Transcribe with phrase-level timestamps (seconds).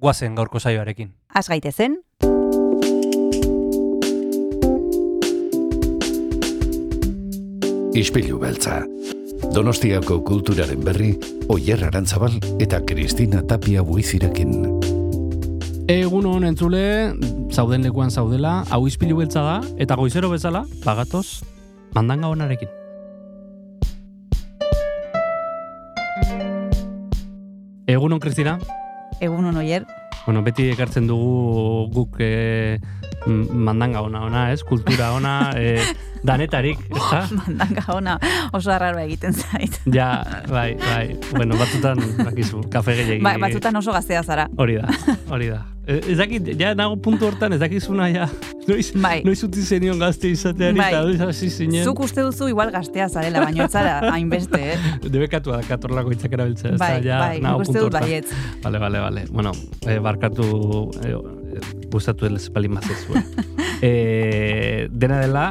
[0.00, 1.12] guazen gaurko saioarekin.
[1.34, 2.00] Az gaitezen,
[7.90, 8.84] Ispilu beltza.
[9.54, 11.10] Donostiako kulturaren berri,
[11.50, 14.52] Oyer Arantzabal eta Kristina Tapia buizirekin.
[15.90, 16.82] Egun hon entzule,
[17.50, 21.42] zauden lekuan zaudela, hau izpilu beltza da, eta goizero bezala, bagatoz,
[21.96, 22.70] mandanga honarekin.
[27.90, 28.60] Egun hon, Kristina?
[29.20, 29.84] Egun hon oier,
[30.26, 32.78] Bueno, beti ekartzen dugu guk e,
[33.26, 34.60] mandanga ona, ona, ez?
[34.68, 35.80] Kultura ona, e,
[36.28, 37.22] danetarik, ez da?
[37.38, 38.18] mandanga ona
[38.56, 39.80] oso arraro egiten zait.
[39.92, 40.10] Ja,
[40.50, 41.16] bai, bai.
[41.32, 43.24] Bueno, batzutan, bakizu, kafe gehiagi.
[43.24, 44.48] Ba, batzutan oso gaztea zara.
[44.60, 44.92] Hori da,
[45.32, 45.64] hori da.
[45.90, 48.28] E, Ez dakit, ja nago puntu hortan, ez dakizuna, ja,
[48.68, 49.16] noiz, Bai.
[49.26, 50.90] noiz uti zenion gazte izateari, Bai.
[50.92, 51.82] eta noiz hasi zinen.
[51.84, 54.78] Zuk uste duzu igual gaztea zarela, baina ez zara hainbeste, eh?
[55.14, 58.06] Debekatu da, katorlako hitzak erabiltzea, ez da, Bai, ja, bai, nago puntu hortan.
[58.06, 58.30] baietz.
[58.62, 59.24] Vale, vale, vale.
[59.30, 59.52] Bueno,
[59.86, 60.46] eh, barkatu
[61.02, 61.16] eh,
[61.90, 63.18] gustatu ez balin mazezu.
[63.82, 65.48] eh, dena dela,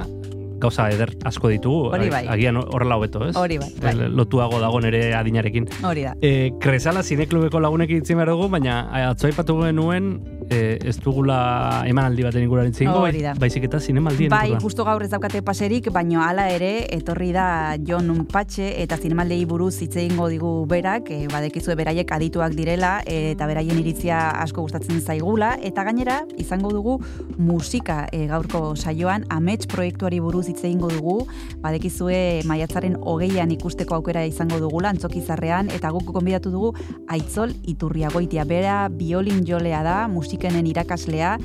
[0.60, 1.90] gauza eder asko ditugu.
[1.96, 2.26] Hori bai.
[2.30, 3.36] Agian horrela hobeto, ez?
[3.40, 3.94] Hori bai, bai.
[4.10, 5.70] Lotuago dago nere adinarekin.
[5.88, 6.16] Hori da.
[6.22, 10.14] E, Kresala zineklubeko lagunekin itzin behar dugu, baina atzo aipatu genuen
[10.50, 13.34] e, ez dugula emanaldi baten inguruan itzin Hori da.
[13.40, 18.26] baizik eta zinemaldien Bai, justo gaur ez daukate paserik, baino hala ere, etorri da Jon
[18.30, 23.48] Patxe eta zinemaldei buruz hitz egingo digu berak, e, badekizue beraiek adituak direla, e, eta
[23.50, 26.98] beraien iritzia asko gustatzen zaigula, eta gainera, izango dugu
[27.38, 31.18] musika e, gaurko saioan, amets proiektuari buruz hitz egingo dugu,
[31.64, 36.74] badekizue maiatzaren hogeian ikusteko aukera izango dugula, antzokizarrean, eta guk konbidatu dugu
[37.10, 39.98] Aitzol Iturriagoitia, bera biolin jolea da,
[40.40, 41.38] musikenen irakaslea,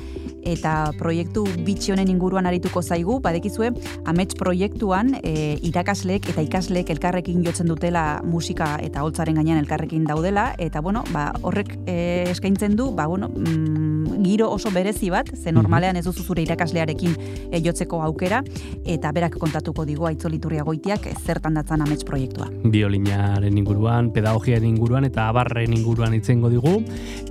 [0.45, 3.71] eta proiektu bitxi honen inguruan arituko zaigu, badekizue,
[4.05, 10.53] amets proiektuan e, irakasleek eta ikasleek elkarrekin jotzen dutela musika eta holtzaren gainean elkarrekin daudela,
[10.61, 15.51] eta bueno, ba, horrek e, eskaintzen du, ba, bueno, mm, giro oso berezi bat, ze
[15.51, 17.17] normalean ez duzu zure irakaslearekin
[17.51, 18.43] e, jotzeko aukera,
[18.85, 22.51] eta berak kontatuko digu aitzoliturria goitiak zertan datzan amets proiektua.
[22.63, 26.77] Biolinaren inguruan, pedagogiaren inguruan eta abarren inguruan itzengo digu.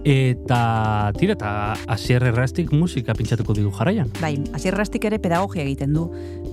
[0.05, 1.54] Eta tira, eta
[1.87, 4.11] asier erraztik musika pintxatuko digu jarraian.
[4.21, 6.09] Bai, hasierrastik ere pedagogia egiten du,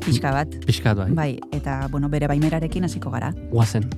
[0.05, 0.59] pixka bat.
[0.67, 1.09] Piskat bai.
[1.15, 3.33] Bai, eta bueno, bere baimerarekin hasiko gara.
[3.51, 3.89] Guazen.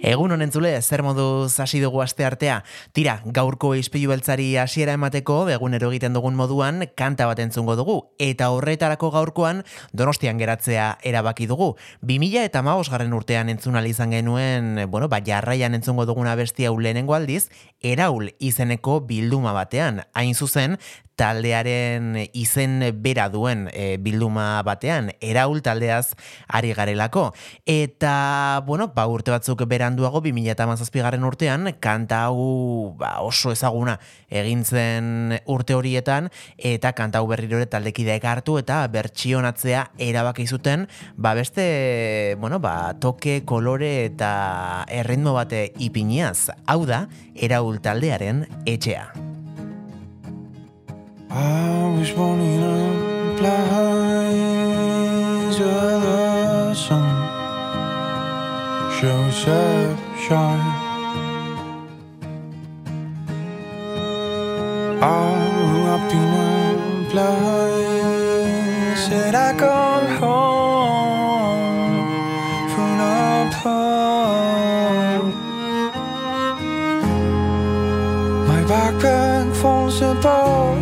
[0.00, 2.62] Egun honen zule, zer moduz hasi dugu aste artea.
[2.96, 7.98] Tira, gaurko ispilu beltzari hasiera emateko, egunero egiten dugun moduan, kanta bat entzungo dugu.
[8.16, 9.60] Eta horretarako gaurkoan,
[9.92, 11.74] donostian geratzea erabaki dugu.
[12.00, 17.14] 2000 eta garren urtean entzun ahal izan genuen, bueno, ba, jarraian entzungo duguna bestia lehenengo
[17.14, 20.04] aldiz, eraul izeneko bilduma batean.
[20.14, 20.76] Hain zuzen,
[21.20, 26.14] taldearen izen bera duen e, bilduma batean, eraul taldeaz
[26.48, 27.26] ari garelako.
[27.68, 33.98] Eta, bueno, ba, urte batzuk beranduago, 2008 garren urtean, kanta hau ba, oso ezaguna
[34.30, 40.86] egin zen urte horietan, eta kanta hau berriro ere taldekideek hartu, eta bertsionatzea erabaki zuten,
[41.16, 46.48] ba, beste, bueno, ba, toke, kolore eta erritmo bate ipiniaz.
[46.64, 47.04] Hau da,
[47.36, 49.12] eraul taldearen etxea.
[51.30, 52.78] I was born in a
[53.38, 54.40] place
[55.60, 57.20] where the sun
[60.26, 60.70] shine.
[65.02, 65.04] I
[65.56, 67.90] grew up in a place
[79.60, 80.78] falls apart.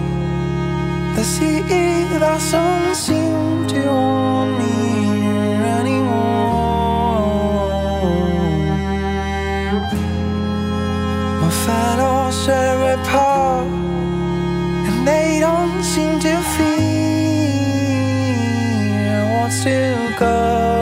[1.16, 1.62] The sea
[2.20, 4.72] doesn't seem to want me
[5.78, 6.18] anymore.
[11.40, 13.66] My fellows are apart,
[14.88, 17.18] and they don't seem to fear
[19.32, 19.78] what's to
[20.16, 20.77] come.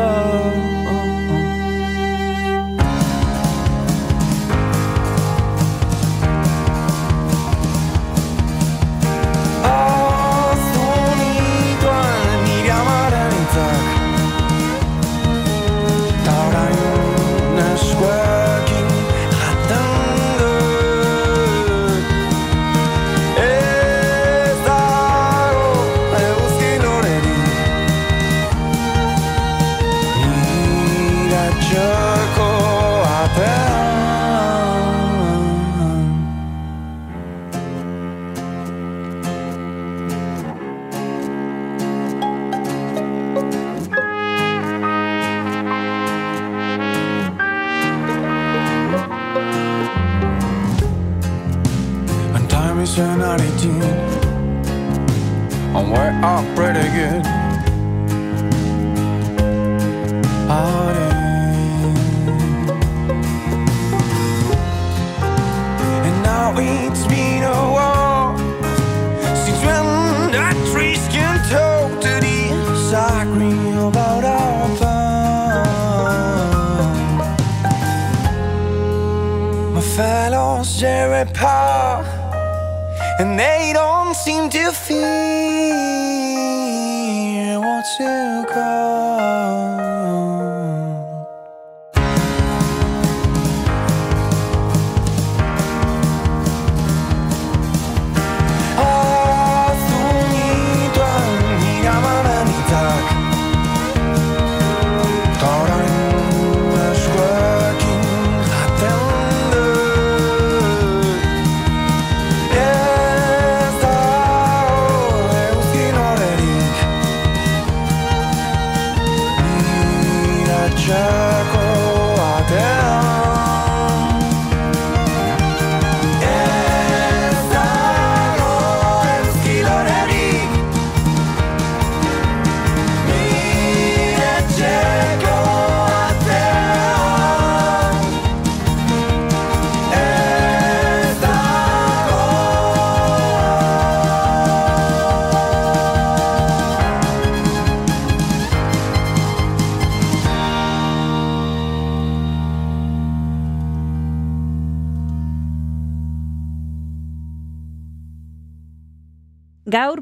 [56.96, 57.36] again.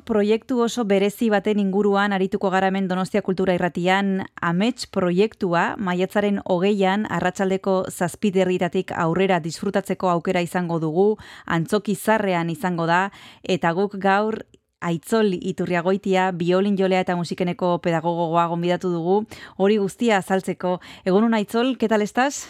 [0.05, 7.07] Proiektu oso berezi baten inguruan arituko gara hemen Donostia Kultura Irratian Amets proiektua maiatzaren hogeian
[7.11, 11.07] arratsaldeko zazpiderritatik aurrera disfrutatzeko aukera izango dugu,
[11.47, 13.11] antzoki zarrean izango da,
[13.43, 14.43] eta guk gaur
[14.85, 19.23] Aitzol Iturriagoitia, biolin jolea eta musikeneko pedagogoa gonbidatu dugu,
[19.57, 20.81] hori guztia azaltzeko.
[21.09, 22.45] Egunon Aitzol, ¿qué tal estás?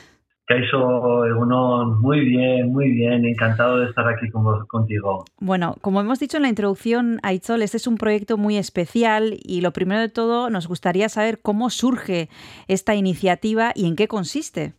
[0.47, 5.25] Kaiso, Egunon, muy bien, muy bien, encantado de estar aquí con vos- contigo.
[5.41, 9.63] Bueno, como hemos dicho en la introducción, Aitzol, este es un proyecto muy especial y
[9.63, 12.29] lo primero de todo nos gustaría saber cómo surge
[12.69, 14.75] esta iniciativa y en qué consiste.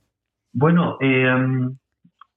[0.53, 1.25] Bueno, eh,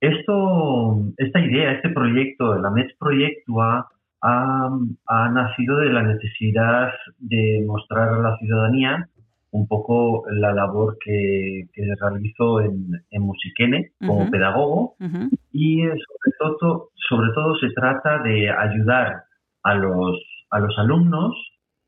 [0.00, 3.88] esto, esta idea, este proyecto, el AMETS Proyectua,
[4.22, 4.68] ha,
[5.06, 6.88] ha nacido de la necesidad
[7.18, 9.08] de mostrar a la ciudadanía
[9.50, 14.94] un poco la labor que, que realizo en, en Musiquene como pedagogo.
[15.52, 19.22] Y sobre todo, sobre todo se trata de ayudar
[19.62, 20.18] a los,
[20.50, 21.34] a los alumnos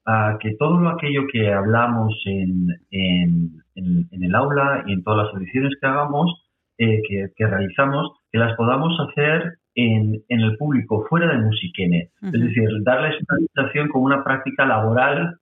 [0.06, 5.02] a que todo lo aquello que hablamos en, en, en- en el aula y en
[5.04, 6.26] todas las audiciones que hagamos,
[6.78, 12.08] eh, que, que realizamos, que las podamos hacer en, en el público, fuera de Musiquene.
[12.22, 15.36] Es decir, darles una sensación como una práctica laboral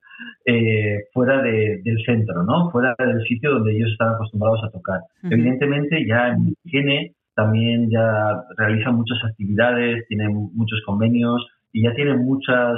[0.45, 2.69] eh, fuera de- del centro, ¿no?
[2.71, 4.99] Fuera del sitio donde ellos están acostumbrados a tocar.
[5.31, 12.17] Evidentemente, ya en Higiene también ya realizan muchas actividades, tienen muchos convenios y ya tienen
[12.19, 12.75] muchas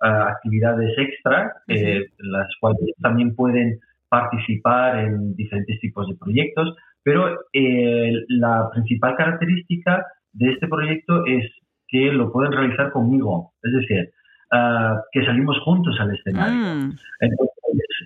[0.00, 7.38] ah, actividades extra, eh, las cuales también pueden participar en diferentes tipos de proyectos, pero
[7.52, 11.44] eh, la principal característica de este proyecto es
[11.88, 14.10] que lo pueden realizar conmigo, es decir,
[14.54, 16.54] ah, que salimos juntos al escenario.
[16.56, 17.54] Mm, Entonces,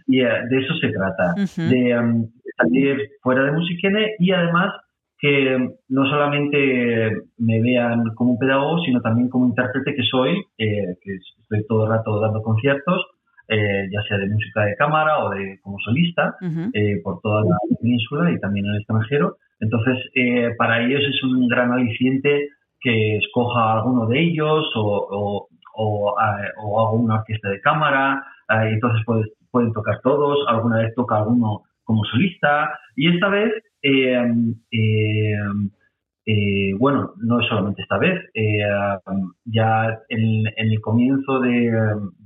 [0.06, 1.68] y, eh, de eso se trata, ujú.
[1.70, 2.26] de em,
[2.56, 4.72] salir fuera de Musiquene y además
[5.20, 10.94] que no solamente me vean como un pedagogo, sino también como intérprete que soy, eh,
[11.02, 13.04] que estoy todo el rato dando conciertos,
[13.48, 16.70] eh, ya sea de música de cámara o de como solista, Ujú.
[16.72, 19.36] eh, por toda la península y también en el extranjero.
[19.60, 22.50] Entonces, eh, para ellos es un gran aliciente
[22.80, 25.47] que escoja alguno de ellos o, o,
[25.80, 28.20] o, eh, o hago una orquesta de cámara,
[28.50, 33.52] eh, entonces puedes- pueden tocar todos, alguna vez toca alguno como solista, y esta vez,
[33.82, 34.20] eh,
[34.72, 35.34] eh,
[36.26, 38.20] eh, bueno, no es solamente esta vez,
[39.44, 41.72] ya en, en el comienzo de,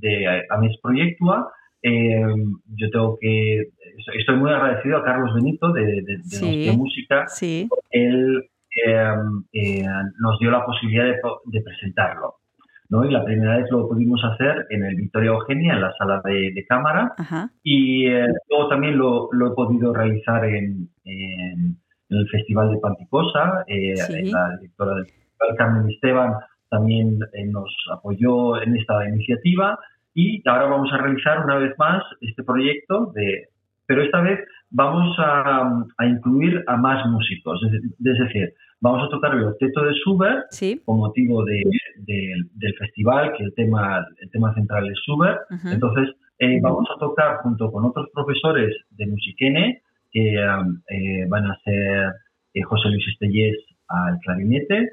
[0.00, 1.48] de Ames Proyectua,
[1.84, 3.62] yo tengo que,
[4.18, 6.44] estoy muy agradecido a Carlos Benito de, de, de Sí.
[6.46, 7.68] Nostia Música, Sí.
[7.90, 8.42] él
[10.20, 12.34] nos dio la posibilidad de, po- de presentarlo.
[12.92, 13.04] ¿No?
[13.04, 16.52] Y la primera vez lo pudimos hacer en el Victoria Eugenia, en la sala de,
[16.54, 17.50] de cámara, Ajá.
[17.64, 21.76] y eh, luego también lo, lo he podido realizar en, en-
[22.10, 23.64] en el Festival de Panticosa.
[23.66, 24.30] eh, Sí.
[24.30, 26.32] La directora del festival, Carmen Esteban,
[26.68, 29.78] también eh, nos apoyó en esta iniciativa.
[30.14, 33.48] Y ahora vamos a realizar una vez más este proyecto, de,
[33.92, 37.60] pero esta vez vamos a, a incluir a más músicos.
[37.64, 40.80] Es, decir, vamos a tocar el octeto de Schubert Sí.
[40.86, 41.62] con motivo de,
[42.06, 45.40] de- del festival, que el tema, el tema central es Schubert.
[45.70, 46.08] Entonces,
[46.38, 51.58] eh, vamos a tocar junto con otros profesores de Musiquene, que um, eh, van a
[51.64, 52.12] ser
[52.54, 53.56] eh, José Luis Estellés
[53.88, 54.88] al clarinete,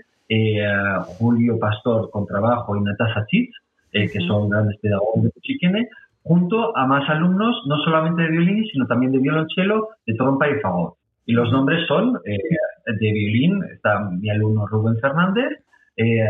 [1.18, 3.56] Julio Pastor con trabajo y Natasha Chitz,
[3.94, 4.28] eh, que Ujú.
[4.28, 5.88] son grandes pedagogos de Musiquene,
[6.30, 10.60] junto a más alumnos, no solamente de violín, sino también de violonchelo, de trompa y
[10.62, 10.94] fagot.
[11.26, 12.38] Y los nombres son, eh,
[13.00, 15.50] de violín está mi alumno Rubén Fernández,
[15.98, 16.24] eh,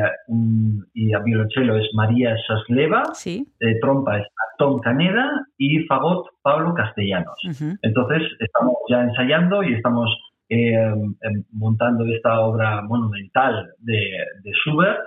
[0.94, 3.46] y a violonchelo es María Sasleva, Sí.
[3.60, 4.27] eh, trompa es
[4.58, 7.36] Tom Caneda y fagot Pablo Castellanos.
[7.82, 10.10] Entonces estamos ya ensayando y estamos
[10.51, 14.00] eh, em, montando esta obra monumental de,
[14.44, 14.98] de Schubert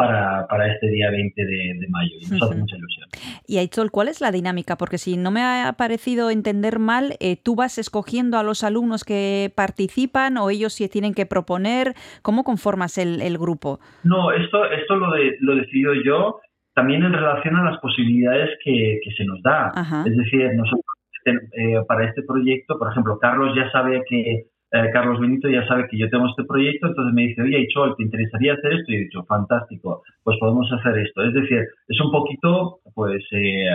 [0.00, 2.60] para, para este día 20 de, de mayo y nos hace Ujú.
[2.60, 3.08] mucha ilusión.
[3.46, 4.76] Y Aitzol, ¿cuál es la dinámica?
[4.76, 9.04] Porque si no me ha parecido entender mal, eh, tú vas escogiendo a los alumnos
[9.04, 11.92] que participan o ellos sí tienen que proponer.
[12.22, 13.78] ¿Cómo conformas el, el grupo?
[14.02, 16.40] No, esto, esto lo, de, lo decido yo
[16.74, 19.70] también en relación a las posibilidades que, que se nos da.
[19.74, 20.04] Ajá.
[20.06, 20.84] Es decir, nosotros
[21.26, 25.88] eh, para este proyecto, por ejemplo, Carlos ya sabe que, eh, Carlos Benito ya sabe
[25.88, 28.92] que yo tengo este proyecto, entonces me dice, oye, Ichol, ¿te interesaría hacer esto?
[28.92, 31.22] Y he dicho, fantástico, pues podemos hacer esto.
[31.24, 33.66] Es decir, es un poquito, pues, eh,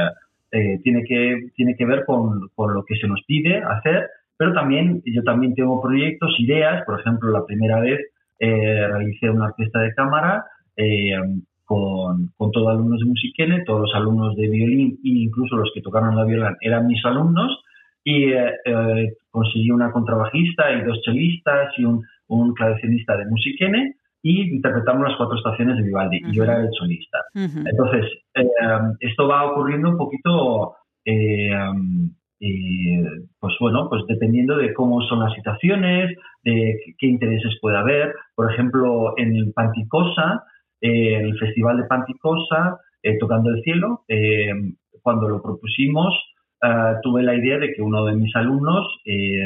[0.51, 4.53] eh, tiene, que, tiene que ver con, con lo que se nos pide hacer, pero
[4.53, 7.99] también yo también tengo proyectos, ideas, por ejemplo, la primera vez
[8.39, 10.45] eh, realicé una orquesta de cámara
[11.65, 15.81] con, con todos alumnos de musiquene, todos los alumnos de violín e incluso los que
[15.81, 17.64] tocaron la viola eran mis alumnos
[18.05, 23.95] y eh, eh, conseguí una contrabajista y dos chelistas y un, un clavecinista de musiquene
[24.21, 26.51] y interpretamos las cuatro estaciones de Vivaldi y yo Ujú.
[26.51, 27.17] era el solista.
[27.33, 27.67] Ujú.
[27.67, 28.45] Entonces, eh,
[28.99, 31.51] esto va ocurriendo un poquito, eh,
[32.39, 33.03] eh,
[33.39, 38.13] pues bueno, pues dependiendo de cómo son las situaciones, de qué- intereses puede haber.
[38.35, 40.43] Por ejemplo, en el Panticosa,
[40.79, 42.79] eh, el Festival de Panticosa,
[43.19, 44.03] Tocando el Cielo,
[45.03, 46.11] cuando lo propusimos,
[46.61, 49.43] ah, tuve la idea de que uno de mis alumnos, eh,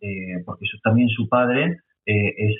[0.00, 2.56] eh, porque también su padre eh, es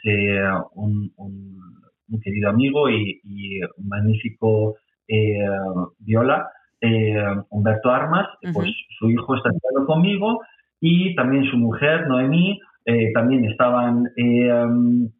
[0.74, 1.60] un, un-
[2.08, 4.76] un querido amigo y, y un magnífico
[5.98, 6.46] viola,
[7.50, 10.40] Humberto Armas, pues su hijo está estudiando conmigo
[10.80, 14.50] y también su mujer, Noemí, eh, también estaban eh,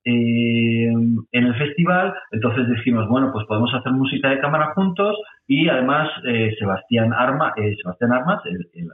[0.04, 0.86] eh,
[1.32, 5.16] en el festival, entonces dijimos, bueno, pues podemos hacer música de cámara juntos
[5.46, 8.90] y además eh, Sebastián, Arma, eh, Sebastián Armas, el- el- el-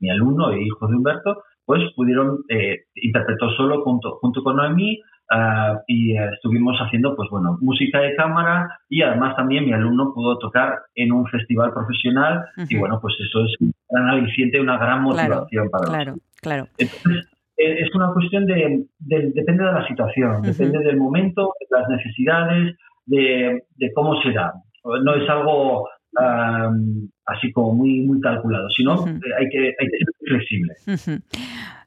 [0.00, 5.00] mi alumno e hijo de Humberto, pues pudieron, eh, interpretó solo junto, junto con Noemí
[5.30, 10.38] ah, y estuvimos haciendo, pues bueno, música de cámara y además también mi alumno pudo
[10.38, 15.04] tocar en un festival profesional y bueno, pues eso es un gran aliciente, una gran
[15.08, 16.20] Claro, motivación para nosotros.
[16.42, 17.31] Claro, claro.
[17.64, 21.88] Eh, es una cuestión de, de- depende de la situación, depende del momento, de las
[21.88, 22.76] necesidades,
[23.06, 24.52] de, de cómo se da.
[24.84, 29.98] No es algo am, así como muy, muy calculado, sino eh, hay, que, hay que
[29.98, 30.74] ser flexible.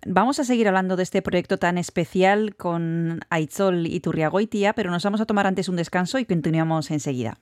[0.07, 5.03] Vamos a seguir hablando de este proyecto tan especial con Aitzol y Turriagoitia, pero nos
[5.03, 7.37] vamos a tomar antes un descanso y continuamos enseguida.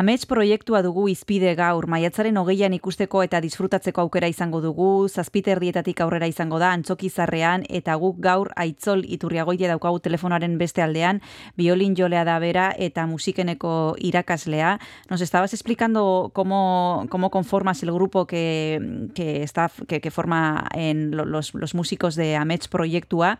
[0.00, 6.24] Amets proiektua dugu izpide gaur, maiatzaren hogeian ikusteko eta disfrutatzeko aukera izango dugu, zazpiterdietatik aurrera
[6.30, 11.20] izango da, antzokizarrean, eta guk gaur aitzol iturriagoitia daukagu telefonaren beste aldean,
[11.60, 14.78] biolin jolea da bera eta musikeneko irakaslea.
[15.10, 21.10] Nos estabas explicando cómo, cómo conformas el grupo que, que, está, que, que forma en
[21.14, 23.38] los, los músicos de Amets proiektua.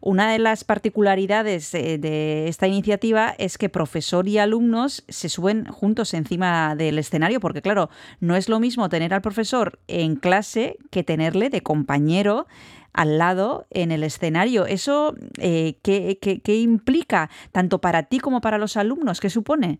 [0.00, 5.66] Una de las particularidades eh, de esta iniciativa es que profesor y alumnos se suben
[5.66, 10.76] juntos encima del escenario, porque claro, no es lo mismo tener al profesor en clase
[10.90, 12.46] que tenerle de compañero
[12.92, 14.66] al lado en el escenario.
[14.66, 19.20] ¿Eso eh, ¿qué, qué, qué, implica tanto para ti como para los alumnos?
[19.20, 19.78] ¿Qué supone?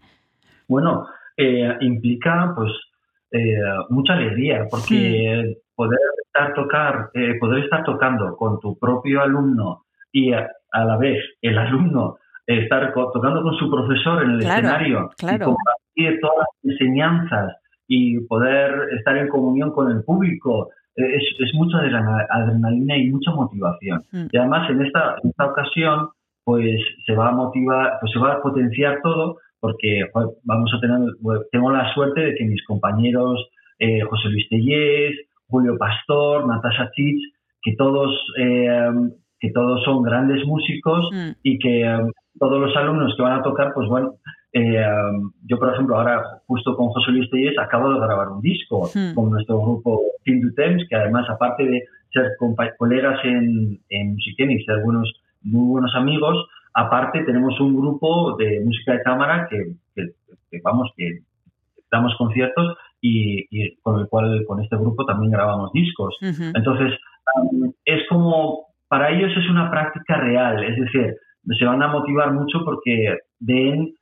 [0.68, 2.70] Bueno, eh, implica pues
[3.32, 3.56] eh,
[3.90, 5.62] mucha alegría, porque sí.
[5.74, 11.18] poder estar tocar, poder estar tocando con tu propio alumno y a, a la vez
[11.42, 15.36] el alumno estar tocando con su profesor en el claro, escenario claro.
[15.36, 17.56] y compartir todas las enseñanzas
[17.86, 23.32] y poder estar en comunión con el público eh, es, es mucha adrenalina y mucha
[23.32, 24.02] motivación.
[24.12, 24.26] Mm.
[24.32, 26.08] Y además en esta, en esta ocasión
[26.44, 30.80] pues se va a motivar, pues se va a potenciar todo porque joder, vamos a
[30.80, 30.98] tener,
[31.52, 33.46] tengo la suerte de que mis compañeros
[33.78, 35.16] eh, José Luis Tellés,
[35.48, 37.20] Julio Pastor, Natasha Chich,
[37.62, 38.90] que todos eh,
[39.40, 41.30] que todos son grandes músicos mm.
[41.42, 44.14] y que um, todos los alumnos que van a tocar, pues bueno,
[44.52, 48.40] eh, um, yo por ejemplo ahora justo con José Luis Tellés acabo de grabar un
[48.40, 49.14] disco mm.
[49.14, 52.32] con nuestro grupo Team du Temps, que además aparte de ser
[52.78, 58.92] colegas en, en y ser algunos muy buenos amigos, aparte tenemos un grupo de música
[58.92, 60.12] de cámara que, que,
[60.50, 61.20] que vamos, que
[61.90, 66.16] damos conciertos y, y, con el cual con este grupo también grabamos discos.
[66.20, 66.52] Uh -huh.
[66.54, 66.98] Entonces,
[67.36, 71.14] um, es como para ellos es una práctica real, es decir,
[71.58, 73.94] se van a motivar mucho porque ven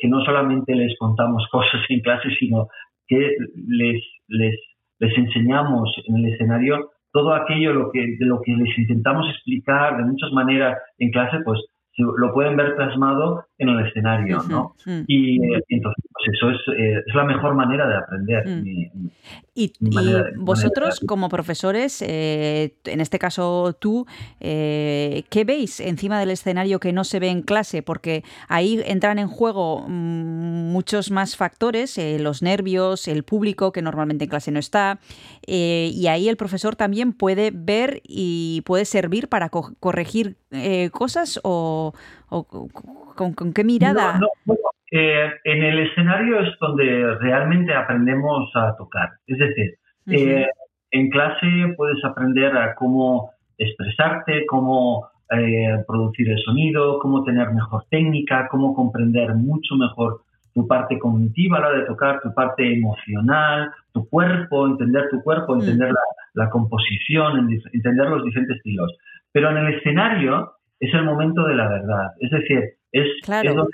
[0.00, 2.68] que no solamente les contamos cosas en clase, sino
[3.06, 4.56] que les, les,
[4.98, 9.96] les enseñamos en el escenario todo aquello lo que, de lo que les intentamos explicar
[9.96, 11.60] de muchas maneras en clase, pues
[11.96, 14.74] lo pueden ver plasmado en el escenario, ¿no?
[14.86, 15.04] Uh -huh.
[15.06, 18.42] Y eh, entonces, pues eso es, eh, es, la mejor manera de aprender.
[18.46, 18.62] Uh -huh.
[18.62, 19.10] mi, mi,
[19.54, 24.06] y, mi y de, vosotros, como profesores, eh, en este caso tú,
[24.40, 27.82] eh, ¿qué veis encima del escenario que no se ve en clase?
[27.82, 34.24] Porque ahí entran en juego mmm, muchos más factores, los nervios, el público, que normalmente
[34.24, 35.00] en clase no está,
[35.46, 40.36] y ahí el profesor también puede ver y puede servir para co corregir
[40.92, 41.92] cosas o,
[42.30, 42.44] o
[43.16, 44.18] con, con, qué mirada.
[44.18, 44.54] No, no,
[44.92, 49.10] eh, en el escenario es donde realmente aprendemos a tocar.
[49.26, 49.74] Es decir,
[50.06, 50.42] uh -huh.
[50.42, 50.48] eh,
[50.92, 57.84] en clase puedes aprender a cómo expresarte, cómo eh, producir el sonido, cómo tener mejor
[57.90, 60.22] técnica, cómo comprender mucho mejor
[60.54, 65.22] tu parte cognitiva a la hora de tocar, tu parte emocional, tu cuerpo, entender tu
[65.22, 66.00] cuerpo, entender uh -huh.
[66.34, 68.90] la, la, composición, entender los diferentes estilos.
[69.32, 72.08] Pero en el escenario es el momento de la verdad.
[72.18, 73.50] Es decir, es, claro.
[73.50, 73.72] es donde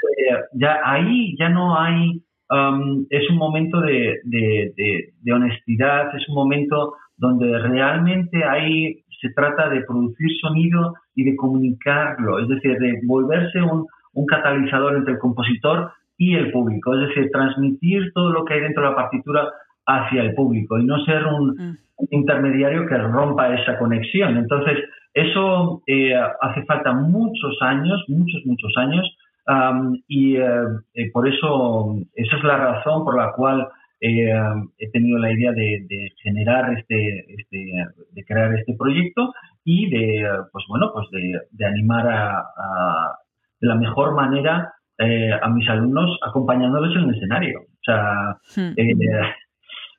[0.55, 6.29] ya ahí ya no hay, um, es un momento de, de, de, de, honestidad, es
[6.29, 12.77] un momento donde realmente hay, se trata de producir sonido y de comunicarlo, es decir,
[12.79, 18.33] de volverse un, un catalizador entre el compositor y el público, es decir, transmitir todo
[18.33, 19.53] lo que hay dentro de la partitura
[19.87, 21.77] hacia el público y no ser un, mm.
[22.11, 24.37] intermediario que rompa esa conexión.
[24.37, 24.79] Entonces,
[25.14, 32.37] eso eh, hace falta muchos años, muchos, muchos años, um, y eh, por eso, esa
[32.37, 33.66] es la razón por la cual
[34.01, 34.31] eh,
[34.79, 37.72] he tenido la idea de, de generar este, este,
[38.12, 39.33] de crear este proyecto
[39.64, 43.18] y de, pues bueno, pues de, de animar a, a,
[43.61, 47.61] de la mejor manera eh, a mis alumnos acompañándoles en el escenario.
[47.61, 48.72] O sea, hmm.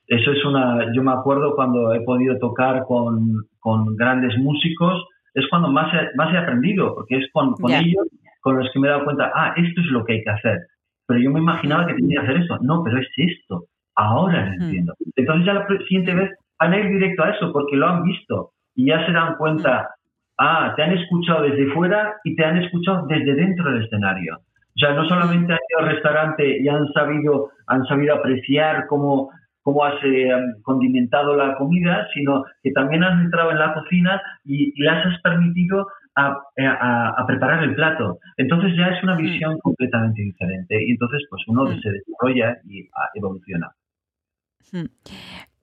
[0.07, 5.45] Eso es una, yo me acuerdo cuando he podido tocar con, con grandes músicos, es
[5.49, 7.79] cuando más he, más he aprendido, porque es con, con yeah.
[7.79, 8.07] ellos
[8.41, 10.59] con los que me he dado cuenta, ah, esto es lo que hay que hacer.
[11.05, 12.57] Pero yo me imaginaba que tenía que hacer esto.
[12.61, 13.65] No, pero es esto.
[13.95, 14.93] Ahora lo entiendo.
[14.99, 15.09] Mm.
[15.15, 18.51] Entonces ya la siguiente vez van a ir directo a eso porque lo han visto
[18.75, 19.89] y ya se dan cuenta,
[20.37, 24.37] ah, te han escuchado desde fuera y te han escuchado desde dentro del escenario.
[24.37, 29.31] O sea, no solamente han ido al restaurante y han sabido, han sabido apreciar cómo,
[29.67, 30.29] cómo has eh,
[30.63, 35.21] condimentado la comida, sino que también has entrado en la cocina y, y las has
[35.21, 38.17] permitido a, a, a, preparar el plato.
[38.37, 39.59] Entonces ya es una visión mm.
[39.59, 41.81] completamente diferente y entonces pues uno mm.
[41.81, 43.69] se desarrolla y evoluciona.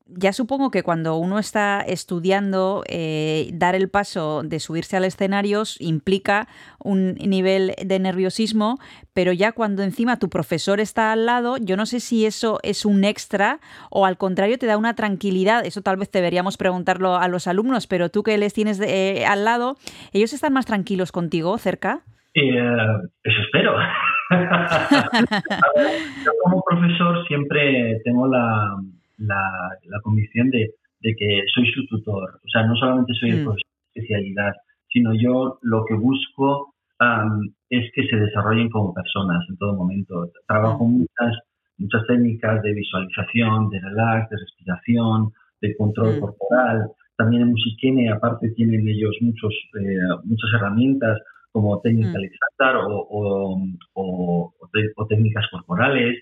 [0.07, 5.62] Ya supongo que cuando uno está estudiando, eh, dar el paso de subirse al escenario
[5.81, 6.47] implica
[6.79, 8.79] un nivel de nerviosismo,
[9.14, 12.85] pero ya cuando encima tu profesor está al lado, yo no sé si eso es
[12.85, 15.64] un extra o al contrario te da una tranquilidad.
[15.64, 19.47] Eso tal vez deberíamos preguntarlo a los alumnos, pero tú que les tienes eh, al
[19.47, 19.77] lado,
[20.12, 22.03] ¿ellos están más tranquilos contigo cerca?
[22.35, 22.59] Eh,
[23.23, 23.75] eso espero.
[26.25, 28.77] yo como profesor siempre tengo la,
[29.18, 29.42] la,
[29.85, 32.40] la convicción de, de, que soy su tutor.
[32.44, 33.44] O sea, no solamente soy el mm.
[33.44, 34.53] profesor de especialidad,
[34.92, 40.31] sino yo lo que busco um, es que se desarrollen como personas en todo momento.
[40.46, 40.98] Trabajo mm.
[40.98, 41.38] muchas,
[41.79, 46.20] muchas técnicas de visualización, de relax, de respiración, de control mm.
[46.20, 46.90] corporal.
[47.16, 51.18] También en Musiquene, aparte, tienen ellos muchos, eh, muchas herramientas
[51.53, 52.77] como técnica mm.
[52.88, 53.59] o, o,
[53.94, 54.55] o,
[54.96, 56.18] o, técnicas corporales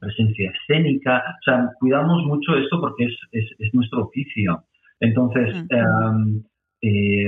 [0.00, 1.22] presencia escénica.
[1.40, 4.64] O sea, cuidamos mucho esto porque es, es, es nuestro oficio.
[5.00, 5.66] Entonces,
[6.82, 7.26] eh,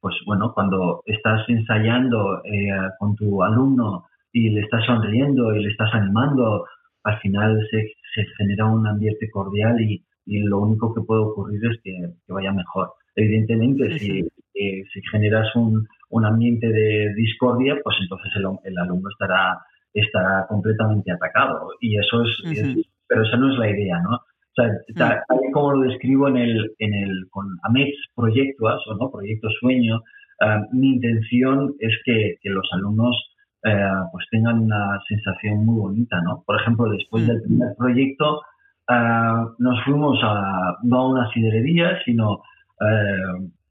[0.00, 5.70] pues bueno, cuando estás ensayando eh, con tu alumno y le estás sonriendo y le
[5.70, 6.64] estás animando,
[7.04, 11.60] al final se, se genera un ambiente cordial y, y, lo único que puede ocurrir
[11.72, 11.92] es que,
[12.26, 12.92] que vaya mejor.
[13.14, 14.20] Evidentemente, si,
[14.54, 19.58] eh, si generas un, un, ambiente de discordia, pues entonces el, el alumno estará
[20.00, 21.70] estará completamente atacado.
[21.80, 24.16] Y eso es, pero esa no es la idea, ¿no?
[24.16, 29.10] O sea, tal, como lo describo en el, en el, con AMEX Proyectos, o no,
[29.10, 30.02] Proyecto Sueño,
[30.40, 33.16] eh, mi intención es que, que los alumnos
[33.64, 36.42] eh, pues tengan una sensación muy bonita, ¿no?
[36.46, 38.40] Por ejemplo, después del primer proyecto,
[38.88, 42.42] eh, nos fuimos a, no a una siderería, sino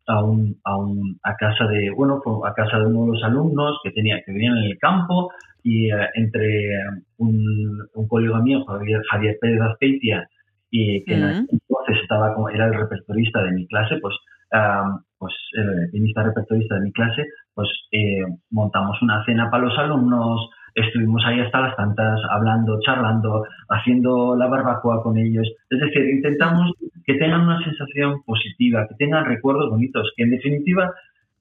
[0.08, 3.80] a, un, a, un, a casa de, bueno, a casa de uno de los alumnos
[3.84, 5.32] que tenía, que vivían en el campo,
[5.64, 6.70] y uh, entre
[7.18, 10.28] un, un, colega mío, Javier, Javier Pérez Azpeitia,
[10.70, 11.48] y que uh -huh.
[11.50, 14.16] entonces estaba como, era el repertorista de mi clase, pues,
[14.54, 17.24] uh, pues el pianista repertorista de mi clase,
[17.56, 23.46] pues eh, montamos una cena para los alumnos, estuvimos ahí hasta las tantas, hablando, charlando,
[23.70, 25.48] haciendo la barbacoa con ellos.
[25.70, 26.74] Es decir, intentamos
[27.06, 30.92] que tengan una sensación positiva, que tengan recuerdos bonitos, que en definitiva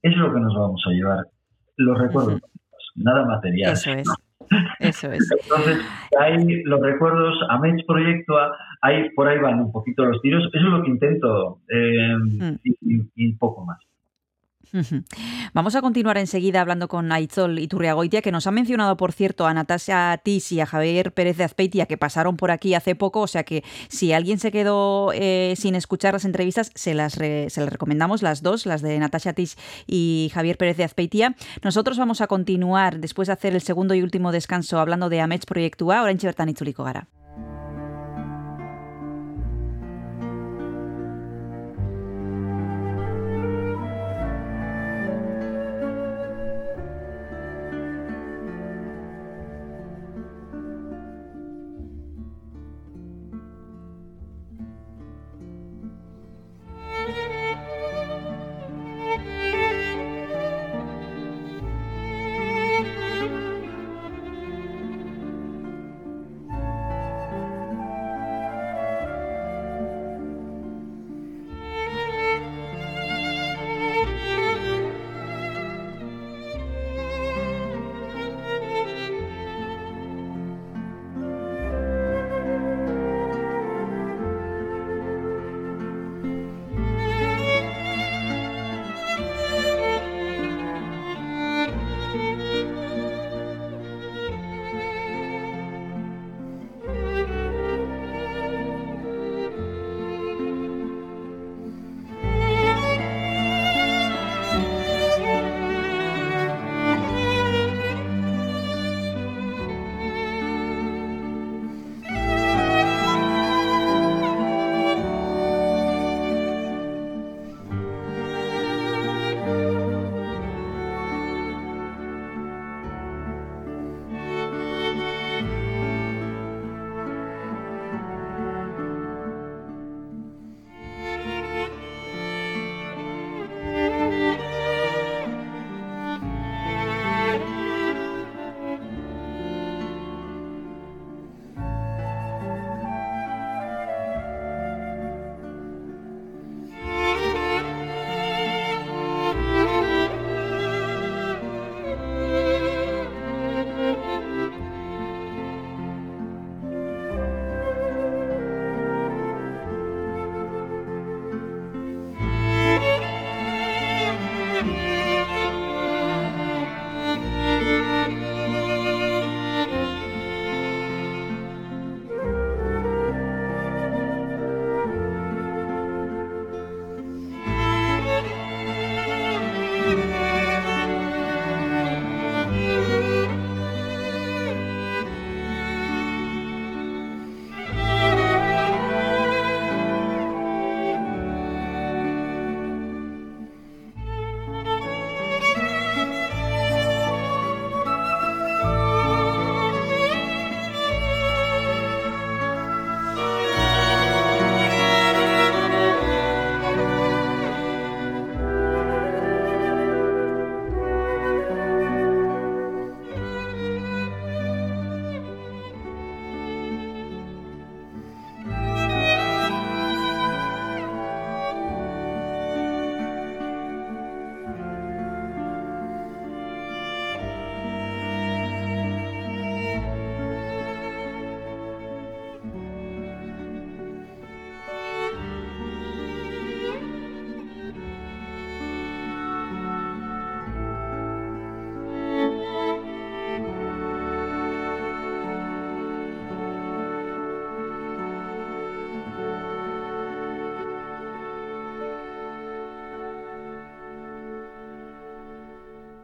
[0.03, 1.27] es lo que nos vamos a llevar,
[1.77, 2.35] los recuerdos.
[2.35, 2.55] Uh -huh
[2.94, 3.72] nada material.
[3.72, 4.09] Eso es.
[4.79, 5.31] Eso es.
[5.42, 5.79] Entonces,
[6.20, 8.35] hay los recuerdos a Mensch Proyecto,
[8.83, 10.44] hay, por ahí van un poquito los tiros.
[10.53, 12.55] Eso es lo que intento eh, mm.
[12.62, 13.79] y, y, poco más.
[15.52, 19.54] Vamos a continuar enseguida hablando con Aitzol Iturriagoitia, que nos ha mencionado, por cierto, a
[19.54, 23.26] Natasha Tis y a Javier Pérez de Azpeitia, que pasaron por aquí hace poco, o
[23.26, 28.42] sea que si alguien se quedó eh, sin escuchar las entrevistas, se las, recomendamos las
[28.42, 29.56] dos, las de Natasha Tis
[29.87, 31.37] y Javier Pérez de Azpeitia.
[31.62, 35.46] Nosotros vamos a continuar, después de hacer el segundo y último descanso, hablando de Amets
[35.46, 37.08] Proyectua, ahora en Chibertan Itzuliko gara.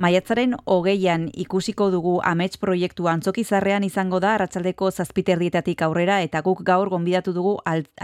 [0.00, 6.88] Maiatzaren hogeian ikusiko dugu amets proiektu antzokizarrean izango da arratsaldeko zazpiterdietatik aurrera eta guk gaur
[6.88, 7.58] gonbidatu dugu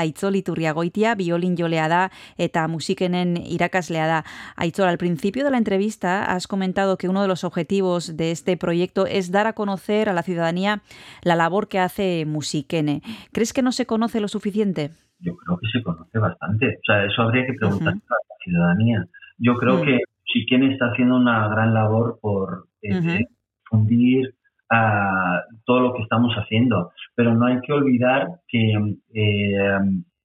[0.05, 2.03] aitzoliturria goitia, biolin jolea da
[2.37, 4.19] eta musikenen irakaslea da.
[4.57, 8.59] Aitzol, al principio de la entrevista has comentado que uno de los objetivos de este
[8.59, 10.83] proyecto es dar a conocer a la ciudadanía
[11.23, 13.01] la labor que hace Musikene.
[13.33, 14.91] ¿Crees que no se conoce lo suficiente?
[15.21, 16.77] Yo creo que se conoce bastante.
[16.77, 18.13] O sea, eso habría que preguntar uh -huh.
[18.13, 19.09] a la ciudadanía.
[19.39, 19.85] Yo creo uh -huh.
[19.87, 24.29] que Musikene está haciendo una gran labor por eh, uh -huh.
[24.71, 28.73] uh, todo lo que estamos haciendo, pero no hay que olvidar que
[29.15, 29.79] eh,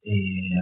[0.03, 0.61] eh,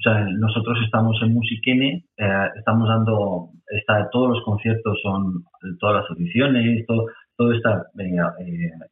[0.00, 5.44] o sea, nosotros estamos en Musikene, eh, estamos dando, está, todos los conciertos son,
[5.78, 7.04] todas las audiciones, todo,
[7.36, 8.16] todo está en,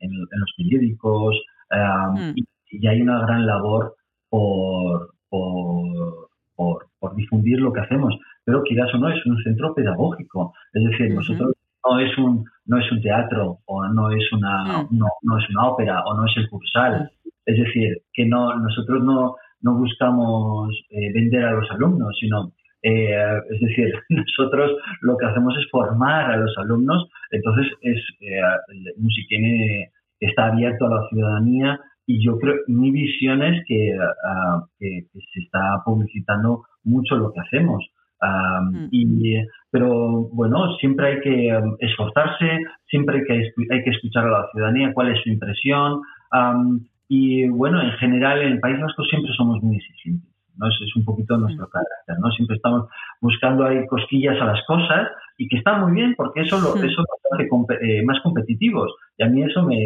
[0.01, 1.35] en, los periódicos
[1.71, 2.33] mm.
[2.37, 3.95] y, y, hay una gran labor
[4.29, 8.15] por, por, por, por, difundir lo que hacemos,
[8.49, 11.17] pero quizás o no es un centro pedagógico, es decir, uh -huh.
[11.17, 11.53] nosotros
[11.85, 15.69] no es un no es un teatro o no es una no, no, es una
[15.69, 17.11] ópera o no es el cursal,
[17.45, 23.39] es decir, que no nosotros no no buscamos eh, vender a los alumnos, sino, eh,
[23.51, 24.69] es decir, nosotros
[25.03, 28.41] lo que hacemos es formar a los alumnos, entonces es eh,
[28.97, 35.07] Musiquene está abierto a la ciudadanía y yo creo, mi visión es que, uh, que
[35.13, 37.81] se está publicitando mucho lo que hacemos.
[38.21, 38.89] Um, mm.
[38.91, 44.31] y, pero bueno, siempre hay que um, esforzarse, siempre hay que, hay que escuchar a
[44.31, 46.03] la ciudadanía cuál es su impresión.
[46.33, 50.29] Um, y bueno, en general en el País Vasco siempre somos muy exigentes.
[50.57, 50.69] ¿no?
[50.69, 51.71] Es, es un poquito nuestro mm.
[51.71, 52.31] carácter, ¿no?
[52.33, 52.89] Siempre estamos
[53.21, 57.01] buscando ahí cosquillas a las cosas y que está muy bien porque eso lo, eso
[57.01, 59.85] nos hace comp eh, más competitivos y a mí eso me,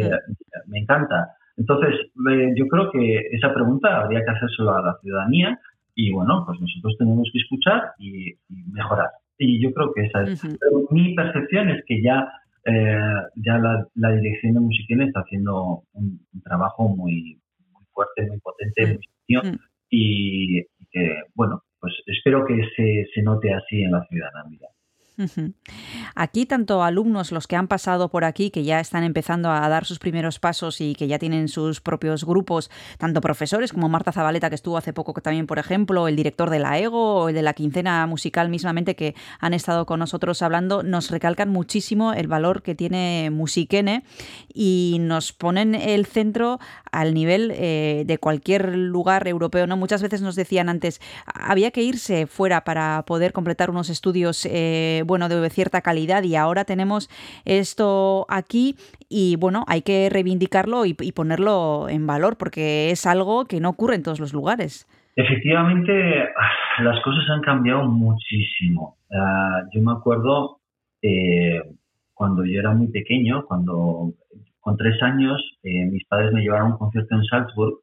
[0.67, 1.35] me encanta.
[1.55, 1.93] Entonces,
[2.31, 5.59] eh, yo creo que esa pregunta habría que hacérselo a la ciudadanía
[5.95, 9.09] y bueno, pues nosotros tenemos que escuchar y, y mejorar.
[9.37, 10.43] Y yo creo que esa es.
[10.43, 10.57] Uh -huh.
[10.59, 12.27] Pero mi percepción es que ya,
[12.65, 17.39] eh, ya la, la, dirección de Musiquene está haciendo un, un trabajo muy,
[17.71, 18.99] muy, fuerte, muy potente, uh -huh.
[19.27, 19.59] muy uh -huh.
[19.89, 24.67] y, y, que, bueno, pues espero que se, se note así en la ciudadanía.
[26.15, 29.85] Aquí tanto alumnos, los que han pasado por aquí, que ya están empezando a dar
[29.85, 34.49] sus primeros pasos y que ya tienen sus propios grupos, tanto profesores como Marta Zabaleta,
[34.49, 37.41] que estuvo hace poco también, por ejemplo, el director de la EGO o el de
[37.41, 42.63] la quincena musical mismamente, que han estado con nosotros hablando, nos recalcan muchísimo el valor
[42.63, 44.03] que tiene Musiquene
[44.53, 46.59] y nos ponen el centro
[46.91, 49.67] al nivel eh, de cualquier lugar europeo.
[49.67, 49.77] ¿no?
[49.77, 55.02] Muchas veces nos decían antes, había que irse fuera para poder completar unos estudios eh,
[55.03, 57.09] bueno, de cierta calidad y ahora tenemos
[57.45, 58.75] esto aquí
[59.09, 63.69] y bueno, hay que reivindicarlo y, y ponerlo en valor porque es algo que no
[63.69, 64.87] ocurre en todos los lugares.
[65.15, 65.93] Efectivamente,
[66.83, 68.97] las cosas han cambiado muchísimo.
[69.09, 70.59] Uh, yo me acuerdo
[71.01, 71.61] eh,
[72.13, 74.13] cuando yo era muy pequeño, cuando
[74.59, 77.73] con tres años eh, mis padres me llevaron a un concierto en Salzburg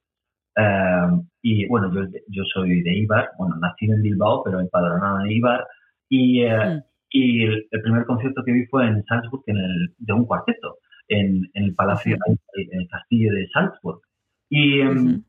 [0.56, 5.30] uh, y bueno, yo, yo soy de Ibar, bueno, nacido en Bilbao, pero empadronado en
[5.30, 5.66] Ibar
[6.08, 6.82] y, uh, mm.
[7.10, 10.76] Y el, el, primer concierto que vi fue en Salzburg en el, de un cuarteto,
[11.08, 14.00] en, en el Palacio, en el castillo de Salzburg.
[14.48, 15.24] Y, um, -huh.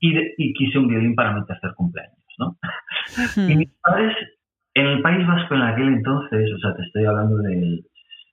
[0.00, 2.56] y, de, y, quise un violín para mi tercer cumpleaños, ¿no?
[2.56, 3.50] -huh.
[3.50, 4.16] y mis padres,
[4.74, 7.84] en el País Vasco en aquel entonces, o sea, te estoy hablando del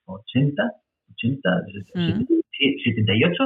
[0.05, 0.63] 80,
[1.11, 1.49] 80,
[1.95, 2.27] -huh.
[2.83, 3.43] 78,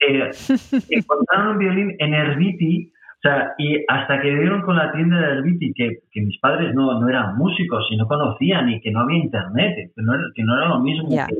[0.00, 0.30] eh,
[0.90, 2.92] encontraron un violín en Herbiti,
[3.26, 7.00] sea, y hasta que vieron con la tienda de Herbiti que, que mis padres no,
[7.00, 10.56] no, eran músicos y no conocían y que no había internet, que no, que no
[10.56, 11.26] era lo mismo yeah.
[11.26, 11.36] que,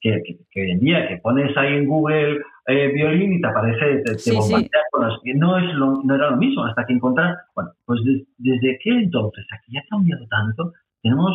[0.00, 3.46] que, que, que, hoy en día, que pones ahí en Google eh, violín y te
[3.46, 4.88] aparece, te, sí, te bombardea sí.
[4.90, 8.00] con las que no, es lo, no era lo mismo, hasta que encontrar, bueno, pues
[8.04, 11.34] de, desde aquel entonces, aquí ha cambiado tanto, tenemos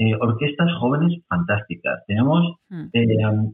[0.00, 2.84] eh, orquestas jóvenes fantásticas, tenemos mm.
[2.94, 3.06] eh,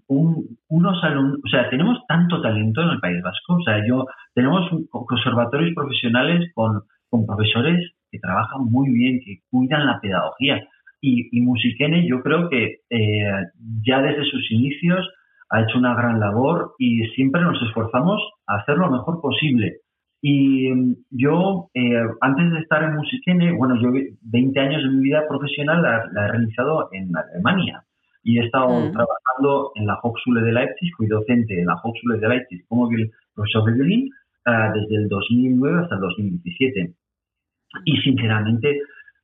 [0.07, 4.07] un, unos alumnos, o sea, tenemos tanto talento en el País Vasco, o sea, yo,
[4.33, 10.63] tenemos conservatorios profesionales con, con profesores que trabajan muy bien, que cuidan la pedagogía,
[11.01, 13.31] y, y Musiquene yo creo que eh,
[13.85, 15.05] ya desde sus inicios
[15.51, 19.81] ha hecho una gran labor y siempre nos esforzamos a hacer lo mejor posible.
[20.29, 20.73] Y
[21.11, 25.81] yo, eh, antes de estar en Musiquene, bueno, yo 20 años de mi vida profesional
[25.81, 27.85] la, la he realizado en Alemania
[28.25, 28.91] y he estado mm.
[28.91, 32.91] trabajando en la Hochschule de Leipzig, fui docente en la Hochschule de Leipzig como
[33.37, 34.11] profesor de violín
[34.47, 36.93] uh, desde el 2009 hasta el 2017.
[37.85, 38.81] Y sinceramente,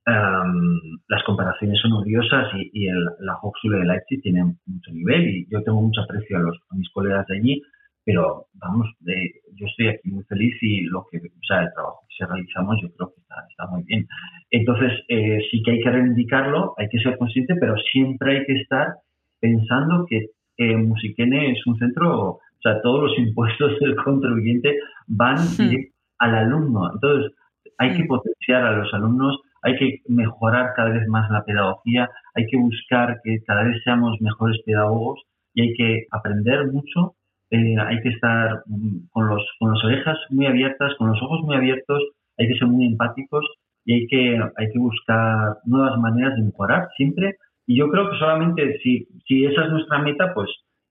[0.06, 5.28] um, las comparaciones son odiosas y, y el, la Hochschule de Leipzig tiene mucho nivel
[5.28, 7.62] y yo tengo mucho aprecio a, los, a mis colegas de allí,
[8.04, 12.00] pero vamos, de, yo estoy aquí muy feliz y lo que, o sea, el trabajo
[12.08, 14.06] que se realizamos yo creo que está, está muy bien.
[14.50, 18.60] Entonces, eh, sí que hay que reivindicarlo, hay que ser consciente, pero siempre hay que
[18.60, 18.94] estar
[19.40, 20.26] pensando que
[20.58, 26.34] eh, Musiquene es un centro, o sea, todos los impuestos del contribuyente van directo al
[26.34, 26.90] alumno.
[26.92, 27.32] Entonces,
[27.78, 32.46] hay que potenciar a los alumnos, hay que mejorar cada vez más la pedagogía, hay
[32.46, 35.20] que buscar que cada vez seamos mejores pedagogos
[35.54, 37.14] y hay que aprender mucho,
[37.52, 41.42] eh, hay que estar mm, con, los, con las orejas muy abiertas, con los ojos
[41.42, 42.02] muy abiertos,
[42.38, 43.44] hay que ser muy empáticos
[43.84, 47.36] y hay que, hay que buscar nuevas maneras de mejorar siempre.
[47.66, 50.48] Y yo creo que solamente si, si esa es nuestra meta, pues,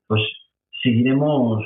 [0.07, 0.21] pues
[0.83, 1.65] seguiremos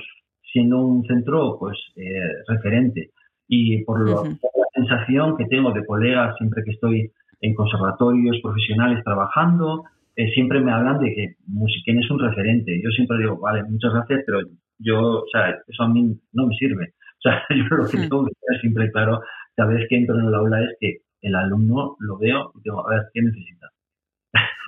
[0.53, 3.09] siendo un centro pues eh, referente.
[3.49, 4.37] Y por, lo, Ujú.
[4.39, 9.83] por la sensación que tengo de colegas siempre que estoy en conservatorios profesionales trabajando,
[10.15, 12.81] eh, siempre me hablan de que Musiquén es un referente.
[12.81, 14.39] Yo siempre digo, vale, muchas gracias, pero
[14.79, 16.93] yo, o sea, eso a mí no me sirve.
[17.19, 18.01] O sea, yo lo que Mm.
[18.09, 19.21] tengo que tener siempre claro
[19.55, 22.85] cada vez que entro en el aula es que el alumno lo veo y digo,
[22.87, 23.67] a ver, ¿qué necesita?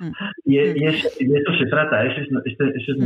[0.00, 0.10] Mm.
[0.46, 2.98] y, y, eso, y de eso se trata, ese es, este, ese es.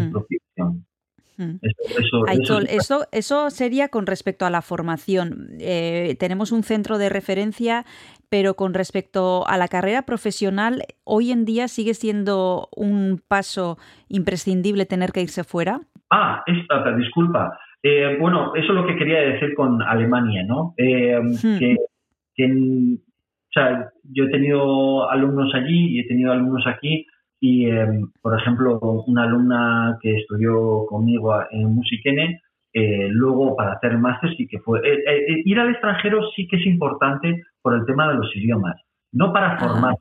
[1.38, 5.48] Eso, eso, Aichol, eso- eso, eso sería con respecto a la formación.
[5.58, 7.84] Eh, tenemos un centro de referencia,
[8.28, 13.76] pero con respecto a la carrera profesional, hoy en día sigue siendo un paso
[14.08, 15.80] imprescindible tener que irse fuera.
[16.14, 17.58] Ah, esta, disculpa.
[17.82, 20.74] Eh, bueno, eso es lo que quería decir con Alemania, ¿no?
[20.76, 21.58] Eh, Hmm.
[21.58, 21.76] que,
[22.44, 27.06] o sea, yo he tenido alumnos allí y he tenido alumnos aquí
[27.40, 27.86] y, eh,
[28.20, 32.42] por ejemplo, una alumna que estudió conmigo en Musiquene,
[32.74, 34.80] eh, luego para hacer máster sí que fue...
[35.44, 38.76] ir al extranjero sí que es importante por el tema de los idiomas,
[39.12, 39.66] no para Ajá.
[39.66, 39.94] formar,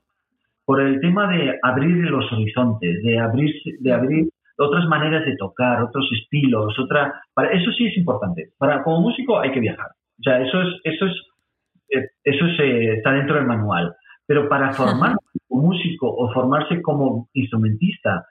[0.65, 4.29] por el tema de abrir los horizontes, de abrir, de abrir
[4.61, 8.49] otras maneras de tocar, otros estilos, otra, para eso sí es importante.
[8.57, 9.91] Para como músico hay que viajar.
[10.19, 11.13] O sea, eso es eso es
[11.89, 13.93] eh, eso es, eh, está dentro del manual.
[14.25, 18.25] Pero para formarse como músico o formarse como instrumentista,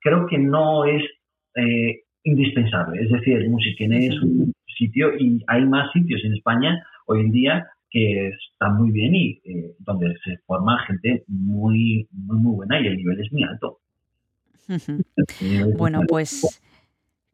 [0.00, 1.02] creo que no es
[1.56, 3.02] eh, indispensable.
[3.02, 7.66] Es decir, Musiquene es un sitio y hay más sitios en España hoy en día
[7.90, 12.86] que están muy bien y eh, donde se forma gente muy, muy, muy buena y
[12.86, 13.78] el nivel es muy alto.
[14.59, 14.59] Ujú.
[14.59, 14.59] El nivel es
[15.76, 16.60] Bueno, pues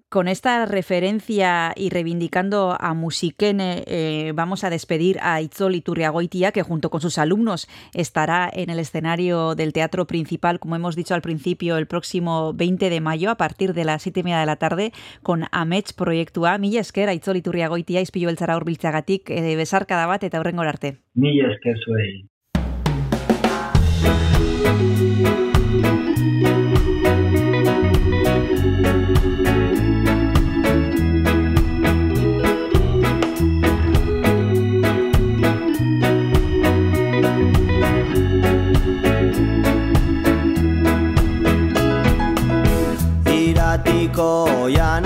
[0.08, 6.62] con esta referencia y reivindicando a Musiquene, eh, vamos a despedir a Itzol Iturriagoitia, que
[6.62, 11.22] junto con sus alumnos estará en el escenario del teatro principal, como hemos dicho al
[11.22, 14.56] principio, el próximo 20 de mayo, a partir de las 7 y media de la
[14.56, 16.56] tarde, con Amets Proiektua.
[16.56, 20.98] Mila esker, Itzol Iturriagoitia, izpilu beltzara urbiltzagatik, eh, besarkada bat eta horrengor arte.
[21.14, 22.26] Mila esker zuei.
[44.16, 45.05] Goyana.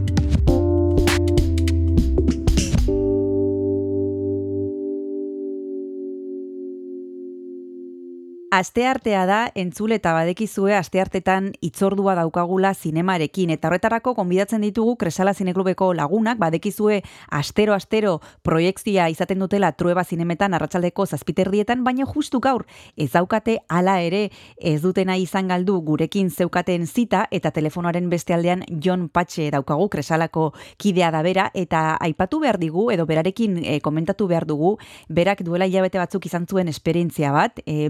[8.51, 13.53] Asteartea da, entzule eta badekizue asteartetan itzordua daukagula zinemarekin.
[13.53, 16.97] Eta horretarako konbidatzen ditugu Kresala Zineklubeko lagunak, badekizue
[17.31, 22.65] astero-astero proiektzia izaten dutela trueba zinemetan arratsaldeko zazpiterdietan, baina justu gaur
[22.97, 24.25] ez daukate hala ere
[24.59, 30.49] ez dutena izan galdu gurekin zeukaten zita eta telefonoaren beste aldean Jon Patxe daukagu Kresalako
[30.75, 34.75] kidea da bera eta aipatu behar digu edo berarekin eh, komentatu behar dugu
[35.07, 37.87] berak duela hilabete batzuk izan zuen esperientzia bat eh,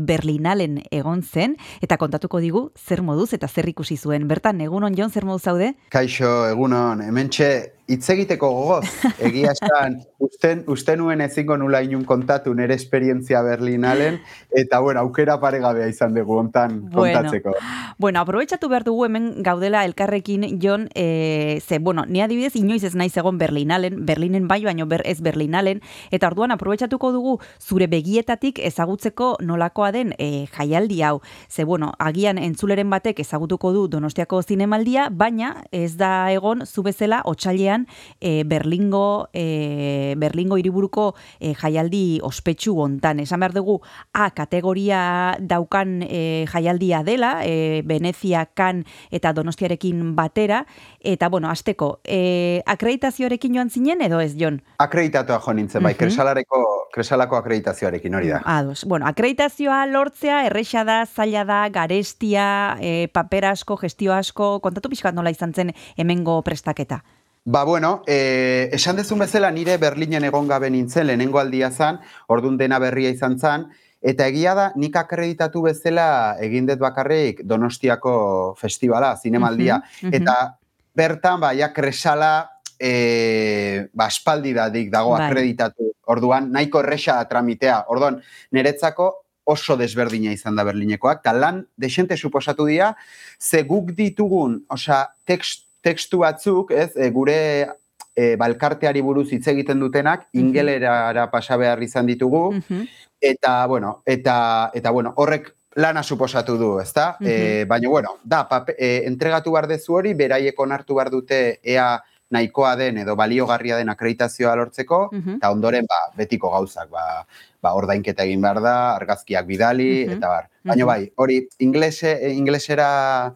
[0.52, 4.28] Berlinalen egon zen eta kontatuko digu zer moduz eta zer ikusi zuen.
[4.28, 5.74] Bertan, egunon Jon, zer moduz zaude?
[5.92, 7.52] Kaixo, egunon, hementxe
[7.92, 8.86] hitz egiteko gogoz.
[9.20, 14.20] Egia esan, usten, uste nuen ezingo nula inun kontatu nire esperientzia Berlinalen,
[14.56, 17.56] eta bueno, aukera paregabea izan dugu ontan kontatzeko.
[18.00, 22.94] Bueno, aprobetxatu behar dugu hemen gaudela elkarrekin, Jon, e, ze, bueno, ni adibidez inoiz ez
[22.96, 25.82] naiz egon Berlinalen, Berlinen bai, baino ber, ez Berlinalen,
[26.12, 31.22] eta orduan aprobetxatuko dugu zure begietatik ezagutzeko nolakoa den e, jaialdi hau.
[31.50, 37.22] Ze, bueno, agian entzuleren batek ezagutuko du Donostiako zinemaldia, baina ez da egon zu bezala
[37.26, 37.88] otsailean urtean,
[38.20, 43.20] e, Berlingo, e, Berlingo hiriburuko e, jaialdi ospetsu hontan.
[43.20, 43.82] Esan behar dugu,
[44.14, 50.66] A kategoria daukan e, jaialdia dela, e, Venezia, Kan eta Donostiarekin batera,
[51.00, 54.62] eta bueno, azteko, e, akreditazioarekin joan zinen edo ez, Jon?
[54.80, 56.00] Akreditatua jo nintzen, bai, Mhm.
[56.00, 58.42] kresalareko, kresalako akreditazioarekin hori da.
[58.46, 58.86] Ados.
[58.86, 65.16] Bueno, akreditazioa lortzea, erresa da, zaila da, garestia, e, paper asko, gestio asko, kontatu pixkat
[65.16, 67.04] nola izan zen hemengo prestaketa.
[67.44, 72.58] Ba, bueno, eh, esan dezun bezala nire Berlinen egon gabe nintzen, lehenengo aldia zan, ordun
[72.58, 73.66] dena berria izan zan,
[74.02, 80.14] eta egia da, nik akreditatu bezala egin dut bakarrik Donostiako festivala, zinemaldia, Mhm, mhm.
[80.22, 80.58] eta
[80.94, 85.26] bertan, ba, ja, kresala, e, ba, aspaldi dadik dago Bai.
[85.30, 85.94] akreditatu.
[86.14, 87.86] Orduan, nahiko erresa tramitea.
[87.90, 88.22] Orduan,
[88.52, 89.14] niretzako
[89.46, 92.96] oso desberdina izan da Berlinekoak, eta lan desente suposatu dira,
[93.40, 97.68] ze guk ditugun, osea, tekst, tekstu batzuk, ez, e, gure
[98.16, 102.86] e, balkarteari buruz hitz egiten dutenak, ingelerara pasa behar izan ditugu, Mhm.
[103.22, 107.16] eta, bueno, eta, eta bueno, horrek lana suposatu du, ezta?
[107.22, 112.02] E, baina, bueno, da, pape, e, entregatu behar dezu hori, beraiek onartu behar dute ea
[112.32, 115.36] nahikoa den edo baliogarria den akreditazioa lortzeko, Mhm.
[115.38, 117.26] eta ondoren, ba, betiko gauzak, ba,
[117.62, 120.18] ba, ordainketa egin behar da, argazkiak bidali, Mhm.
[120.18, 120.50] eta bar.
[120.64, 120.88] Baina Mhm.
[120.88, 123.34] bai, hori, inglese, e, inglesera,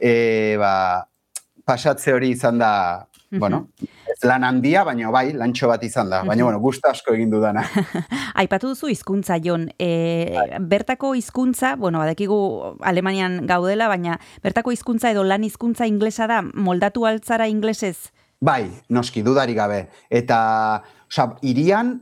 [0.00, 1.06] e, ba,
[1.66, 2.70] pasatze hori izan da,
[3.42, 3.66] bueno,
[4.22, 6.22] lan handia, baina bai, lantxo bat izan da.
[6.24, 7.64] Baina, bueno, gusta asko egin dudana.
[8.40, 9.90] Aipatu duzu hizkuntza Jon, e,
[10.36, 10.60] Bai.
[10.60, 12.38] bertako hizkuntza, bueno, badekigu
[12.86, 18.12] Alemanian gaudela, baina bertako hizkuntza edo lan hizkuntza inglesa da, moldatu altzara inglesez?
[18.40, 19.86] Bai, noski, dudari gabe.
[20.10, 21.96] Eta, osea, irian,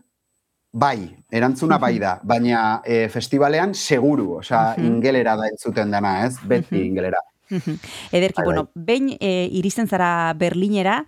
[0.74, 4.84] bai, erantzuna bai da, baina e, festivalean seguru, Mhm.
[4.84, 6.36] ingelera da entzuten dana, ez?
[6.44, 7.18] Beti ingelera.
[7.51, 11.05] Ederki, Bai, bueno, behin e, iristen zara Berlinera,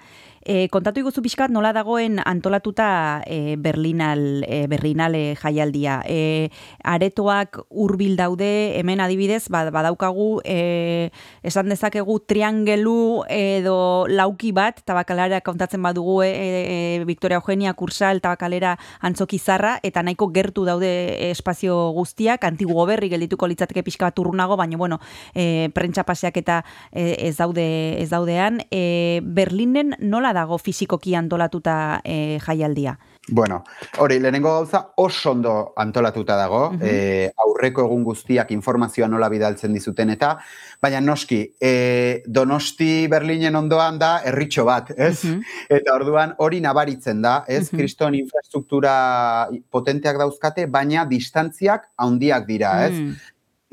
[0.46, 5.98] e, kontatu iguzu pixkat nola dagoen antolatuta e, Berlinal, e, Berlinale jaialdia.
[6.06, 6.50] E,
[6.86, 11.10] aretoak hurbil daude, hemen adibidez, ba, badaukagu, e,
[11.42, 18.76] esan dezakegu triangelu edo lauki bat, tabakalera kontatzen badugu e, e, Victoria Eugenia Kursal, tabakalera
[19.02, 20.92] antzoki zarra, eta nahiko gertu daude
[21.32, 25.00] espazio guztiak, antigu berri geldituko litzateke pixka bat urrunago, baina bueno,
[25.34, 27.66] e, prentsa paseak eta e, ez daude
[27.98, 28.60] ez daudean.
[28.70, 32.98] E, Berlinen nola dago fisikoki antolatuta e, jaialdia?
[33.28, 33.64] Bueno,
[33.98, 36.80] hori, lehenengo gauza oso ondo antolatuta dago, Mhm.
[36.86, 40.36] eh, aurreko egun guztiak informazioa nola bidaltzen dizuten eta,
[40.80, 45.24] baina noski, eh, Donosti Berlinen ondoan da herritxo bat, ez?
[45.24, 45.40] Mhm.
[45.80, 47.68] Eta orduan hori nabaritzen da, ez?
[47.70, 52.94] Kriston infrastruktura potenteak dauzkate, baina distantziak handiak dira, ez?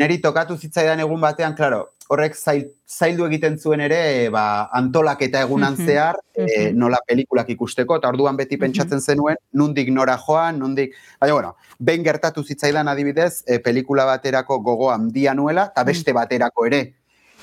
[0.02, 5.78] Neri tokatu zitzaidan egun batean, claro, horrek zail, zaildu egiten zuen ere, ba, antolaketa egunan
[5.78, 10.98] zehar, e, nola pelikulak ikusteko, eta orduan beti pentsatzen zenuen, nundik nora joan, nundik...
[11.22, 16.66] Baina, bueno, behin gertatu zitzaidan adibidez, e, pelikula baterako gogo handia nuela, eta beste baterako
[16.72, 16.84] ere.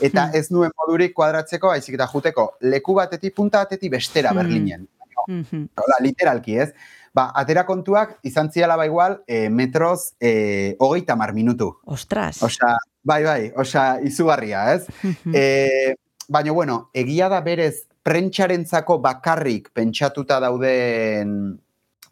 [0.00, 4.32] Eta ez nuen modurik kuadratzeko, baizik eta juteko, leku batetik, punta batetik bestera.
[4.34, 4.88] Berlinen.
[5.28, 6.72] Hola, literalki, ez?
[7.12, 11.72] Ba, atera kontuak izan ziala ba igual, e, metroz e, hogeita mar minutu.
[11.84, 12.42] Ostras.
[12.46, 14.86] Osea, bai, bai, osea, izugarria, ez?
[15.34, 15.96] E,
[16.30, 21.58] baina, bueno, egia da berez, prentxarentzako bakarrik pentsatuta dauden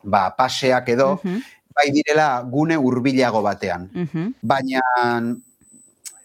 [0.03, 1.13] ba, paseak edo,
[1.75, 3.89] bai direla gune hurbilago batean.
[4.43, 4.83] Baina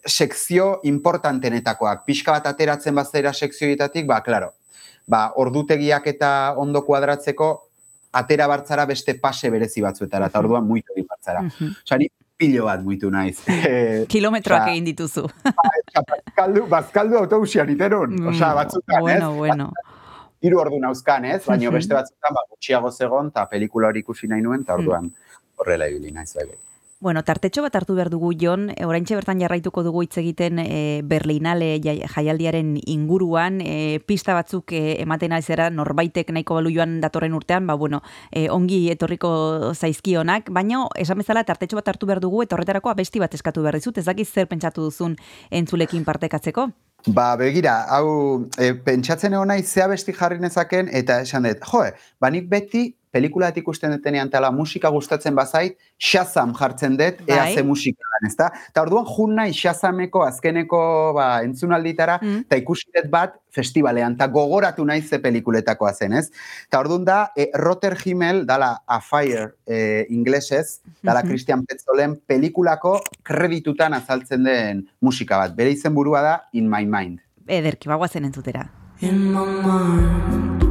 [0.03, 4.51] sekzio importantenetakoak, pixka bat ateratzen bazera sekzioetatik, ba, klaro,
[5.07, 7.51] ba, ordutegiak eta ondo kuadratzeko,
[8.13, 11.41] atera bartzara beste pase berezi batzuetara, eta orduan muitu egin bartzara.
[11.41, 11.71] Mhm.
[11.85, 13.39] Osea, ni pilo bat muitu naiz.
[13.47, 15.27] Eh, Kilometroak egin dituzu.
[15.95, 18.15] bazkaldu, bazkaldu autobusian iterun.
[18.27, 19.37] Osea, Mm, batzutan, bueno, ez?
[19.37, 19.71] bueno.
[20.43, 21.45] Hiru ordu nauzkan, ez?
[21.45, 25.11] Baina beste batzutan, ba, gutxiago zegon, eta pelikula hori ikusi nahi nuen, eta orduan
[25.57, 26.57] horrela ibili naiz, bai, bai.
[27.03, 31.01] Bueno, tartetxo bat hartu behar dugu, Jon, e, oraintxe bertan jarraituko dugu hitz egiten e,
[31.03, 37.01] Berlinale jai- jaialdiaren inguruan, e, pista batzuk e, ematen ari zera norbaitek nahiko balu joan
[37.03, 37.99] datorren urtean, ba, bueno,
[38.31, 39.33] e, ongi etorriko
[39.75, 43.81] zaizkionak, baina esan bezala tartetxo bat hartu behar dugu, eta horretarako abesti bat eskatu behar
[43.81, 45.19] dizut, ez dakiz zer pentsatu duzun
[45.51, 46.69] entzulekin partekatzeko?
[47.11, 51.91] Ba, begira, hau, e, pentsatzen egon nahi zea besti jarri nezaken, eta esan dut, joe,
[52.23, 57.37] ba nik beti pelikula bat ikusten detenean tala musika gustatzen bazait, Shazam jartzen dut, ea
[57.43, 57.53] Bai.
[57.55, 58.47] ze musika dan, ezta?
[58.71, 62.41] Eta orduan jun nahi Shazameko azkeneko ba, entzunalditara, Mm.
[62.47, 66.31] eta ikusi dut bat festivalean, eta gogoratu nahi ze pelikuletakoa zen, ez?
[66.67, 71.27] Eta orduan da, e, Rotter Himmel, dala A Fire e, inglesez, dala Mhm.
[71.29, 75.55] Christian Petzolen pelikulako kreditutan azaltzen den musika bat.
[75.55, 77.19] Bere izen burua da In My Mind.
[77.47, 78.69] Ederki, bagoazen entzutera.
[79.01, 80.62] In my mind,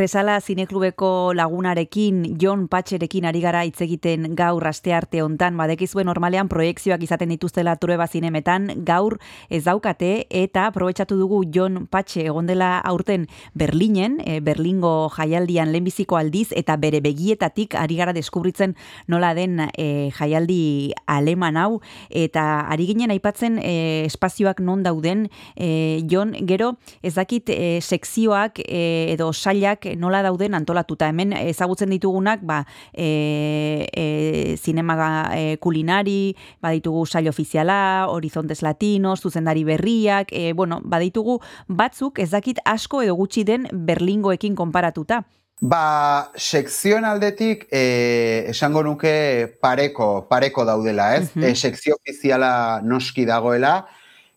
[0.00, 6.48] Kresala zineklubeko lagunarekin, Jon Patxerekin ari gara hitz egiten gaur aste arte hontan, badekizue normalean
[6.48, 9.18] proiekzioak izaten dituztela Trueba zinemetan, gaur
[9.52, 12.22] ez daukate eta aprobetxatu dugu Jon Patxe.
[12.30, 18.72] Egon dela aurten Berlinen, e, Berlingo jaialdian lehenbiziko aldiz eta bere begietatik ari gara deskubritzen
[19.06, 21.82] nola den e, jaialdi aleman hau.
[22.08, 28.64] Eta ari ginen aipatzen e, espazioak non dauden e, Jon, gero ez dakit e, sekzioak
[28.64, 31.08] e, edo sailak nola dauden antolatuta.
[31.08, 34.96] Hemen ezagutzen ditugunak, ba, e, e, zinema
[35.34, 42.58] e, kulinari, baditugu sail ofiziala, horizontes latinos, zuzendari berriak, e, bueno, baditugu batzuk ez dakit
[42.64, 45.24] asko edo gutxi den Berlingoekin konparatuta.
[45.60, 51.34] Ba, sekzioen aldetik, eh, esango nuke pareko, pareko daudela, ez?
[51.34, 51.44] Mhm.
[51.44, 53.86] Eh, sekzio ofiziala noski dagoela,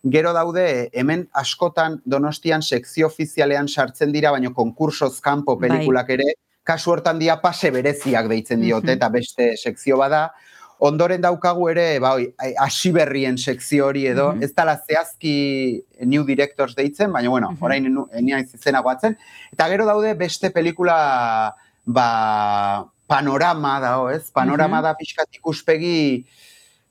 [0.04, 5.68] Gero daude, hemen askotan donostian sekzio ofizialean sartzen dira, baino konkursoz kanpo Bai.
[5.70, 6.34] pelikulak ere,
[6.64, 10.26] kasu hortan dira pase bereziak deitzen diote, eta beste sekzio bada.
[10.84, 12.26] Ondoren daukagu ere, ba, oi,
[12.60, 18.40] hasi berrien sekzio hori edo, ez dala zehazki new directors deitzen, baina bueno, orain enia
[18.42, 19.16] izena guatzen.
[19.52, 21.54] Eta gero daude beste pelikula,
[21.86, 22.08] ba,
[23.06, 24.30] panorama dago, ez?
[24.32, 24.82] Panorama Mhm.
[24.82, 26.26] da pixkat ikuspegi,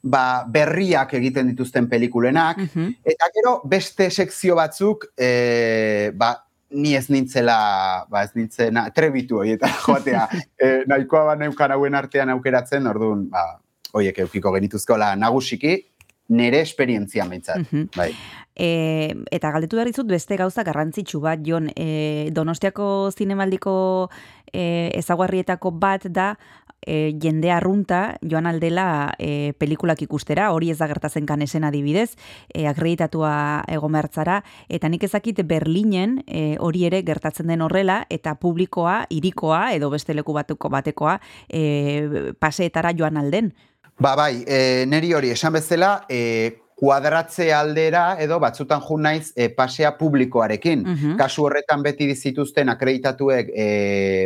[0.04, 2.96] ba, berriak egiten dituzten pelikulenak, Mhm.
[3.04, 6.34] Eta gero beste sekzio batzuk, e, ba,
[6.72, 10.28] ni ez nintzela, ba, ez nintzena, trebitu horieta joatea.
[10.60, 13.60] e, nahikoa ba neukan hauen artean aukeratzen, orduan, ba,
[13.94, 15.86] hoiek eukiko genituzkola nagusiki,
[16.30, 17.60] nere esperientzia meintzat.
[17.72, 17.90] Mhm.
[17.96, 18.12] Bai.
[18.56, 24.10] E, eta galdetu behar dizut beste gauza garrantzitsu bat, Jon, e, Donostiako zinemaldiko
[24.54, 26.38] e, ezaguarrietako bat da
[26.86, 32.14] e, jende arrunta joan aldela e, pelikulak ikustera, hori ez da gertatzen kanesen adibidez,
[32.54, 33.34] e, akreditatua
[33.72, 39.72] egon behartzara, eta nik ezakit Berlinen e, hori ere gertatzen den horrela, eta publikoa, irikoa,
[39.74, 41.20] edo beste leku batuko batekoa,
[41.50, 43.54] e, paseetara joan alden.
[44.00, 49.46] Ba, bai, e, neri hori esan bezala, e, kuadratze aldera edo batzutan jun naiz e,
[49.56, 50.82] pasea publikoarekin.
[50.84, 51.14] Mhm.
[51.22, 53.68] Kasu horretan beti zituzten akreditatuek e,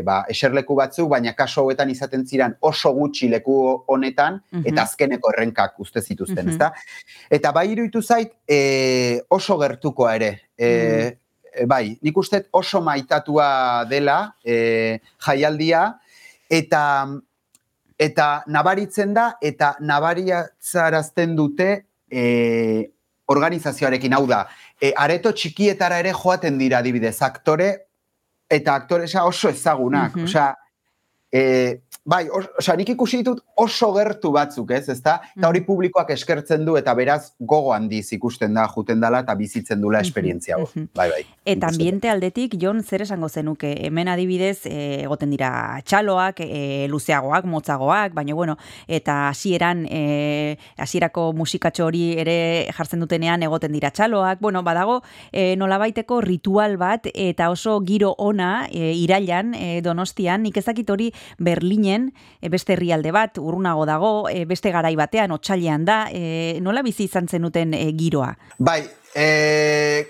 [0.07, 4.63] ba, eserleku batzuk, baina kasu hauetan izaten ziren oso gutxi leku honetan, Mhm.
[4.71, 6.49] eta azkeneko errenkak uste zituzten, Mhm.
[6.55, 6.71] ezta?
[7.29, 10.31] Eta bai iruditu zait e, oso gertukoa ere.
[10.57, 11.17] E,
[11.67, 15.99] bai, nik uste oso maitatua dela e, jaialdia,
[16.49, 16.83] eta
[17.99, 22.91] eta nabaritzen da, eta nabariatzarazten dute e,
[23.27, 24.47] organizazioarekin, hau da,
[24.81, 27.69] e, areto txikietara ere joaten dira adibidez, aktore
[28.49, 30.23] eta aktoresa oso ezagunak, Mhm.
[30.23, 30.55] osea,
[31.37, 35.17] e, bai, os, osea, nik ikusi ditut oso gertu batzuk, ez, ezta?
[35.35, 39.81] Eta hori publikoak eskertzen du, eta beraz gogo handiz ikusten da, juten dala, eta bizitzen
[39.83, 40.69] dula esperientzia hau.
[40.69, 40.87] mhm.
[40.95, 41.25] Bai, bai.
[41.47, 43.73] Eta ambiente aldetik, Jon, zer esango zenuke?
[43.87, 45.49] Hemen adibidez, e, egoten dira
[45.83, 48.57] txaloak, e, luzeagoak, motzagoak, baina bueno,
[48.87, 52.37] eta hasieran e, hasierako musikatxo hori ere
[52.75, 58.67] jartzen dutenean egoten dira txaloak, bueno, badago e, nolabaiteko ritual bat eta oso giro ona
[58.71, 62.11] e, irailan e, donostian, nik ezakit hori Berlinen,
[62.41, 67.05] e, beste herrialde bat, urrunago dago, e, beste garai batean, otxailean da, e, nola bizi
[67.07, 68.33] izan zenuten e, giroa?
[68.57, 68.83] Bai,
[69.15, 70.07] e,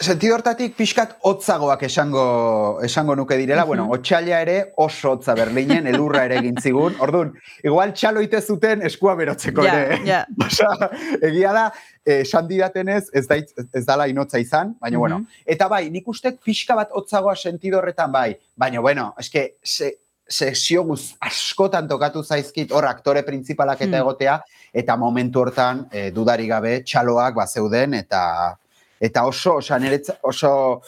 [0.00, 6.24] sentido hortatik pixkat hotzagoak esango, esango nuke direla, bueno, otxaila ere oso hotza Berlinen, elurra
[6.26, 10.00] ere egin zigun, orduan, igual txalo ite zuten eskua berotzeko Ja, ere.
[10.06, 10.24] ja.
[10.46, 10.90] Osea,
[11.22, 11.64] egia da,
[12.04, 15.20] esan didatenez, ez, da, ez dala inotza izan, baina bueno.
[15.46, 19.92] Eta bai, nik uste pixka bat hotzagoa sentido horretan bai, baina bueno, eske, se,
[20.28, 24.00] sesio guz askotan tokatu zaizkit hor aktore principalak eta Hmm.
[24.02, 24.40] egotea,
[24.72, 28.56] eta momentu hortan, e, dudari gabe, txaloak bazeuden, eta
[29.00, 30.80] eta oso, osa, niretza, oso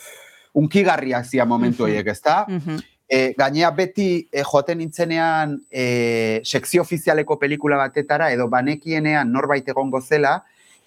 [0.54, 1.90] unkigarriak zia momentu Mhm.
[1.90, 2.46] horiek, ezta?
[2.48, 2.78] Mhm.
[3.08, 10.00] E, gainea beti e, joaten nintzenean e, sekzio ofizialeko pelikula batetara edo banekienean norbait egongo
[10.00, 10.42] zela,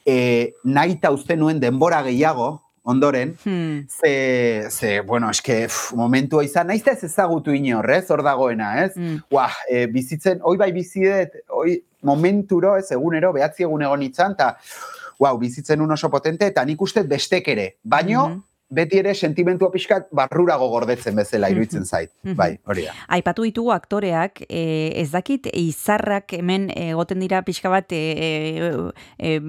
[0.06, 3.86] e, nahi eta uste nuen denbora gehiago, ondoren, Hmm.
[3.88, 8.92] ze, ze bueno, eske, pff, momentua izan, naiz ez ezagutu inor, ez, hor dagoena, ez?
[8.98, 9.22] Mm.
[9.30, 14.54] Buah, e, bizitzen, hoi bai bizidet, hoi momenturo, ez, egunero, behatzi egun egon itzan, eta,
[15.20, 18.46] wow, bizitzen un oso potente, eta nik uste bestek ere, baino, Mhm.
[18.72, 22.12] beti ere sentimentua pixkat barrurago gordetzen bezala iruditzen zait.
[22.24, 22.36] Mhm.
[22.38, 22.92] Bai, hori da.
[23.08, 28.72] Aipatu ditugu aktoreak, e, ez dakit izarrak hemen egoten dira pixka bat e, e,
[29.18, 29.40] e,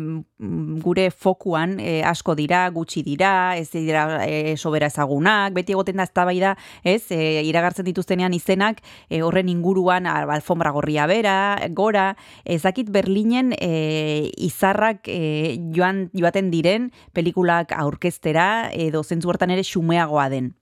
[0.41, 6.07] gure fokuan e, asko dira, gutxi dira, ez dira e, sobera ezagunak, beti egoten da
[6.09, 12.15] eztabaida, ez, e, iragartzen dituztenean izenak e, horren inguruan alfombra gorria bera, gora,
[12.45, 19.67] ez dakit Berlinen e, izarrak e, joan joaten diren pelikulak aurkeztera edo zentzu hortan ere
[19.67, 20.55] xumeagoa den.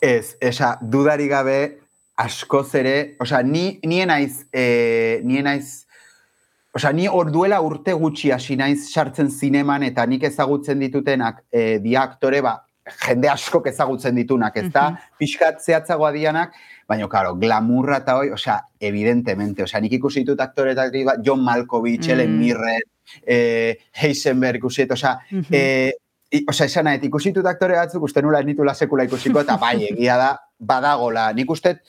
[0.00, 1.60] Ez, esa, dudari gabe,
[2.20, 5.86] askoz ere, osea, ni, nien naiz, e, nien naiz,
[6.74, 11.78] osea, ni hor duela urte gutxi hasi naiz sartzen zineman eta nik ezagutzen ditutenak e,
[11.82, 12.58] dia aktore, ba,
[13.06, 14.84] jende askok ezagutzen ditunak, ez da,
[15.18, 16.54] pixkat zehatzagoa dianak,
[16.88, 21.42] baina, karo, glamurra eta hoi, osea, evidentemente, osea, nik ikusi ditut aktore eta bat, John
[21.44, 22.12] Malkovich, Mm.
[22.12, 22.82] Ellen Mirren,
[23.26, 25.44] e, Heisenberg ikusi, osea, Mhm.
[25.52, 25.92] e,
[26.32, 29.56] I, osea, esan nahet, ikusi ditut aktore batzuk, uste nula ez nitula sekula ikusiko, eta
[29.58, 30.28] bai, egia da,
[30.60, 31.32] badagola.
[31.34, 31.80] Nik uste,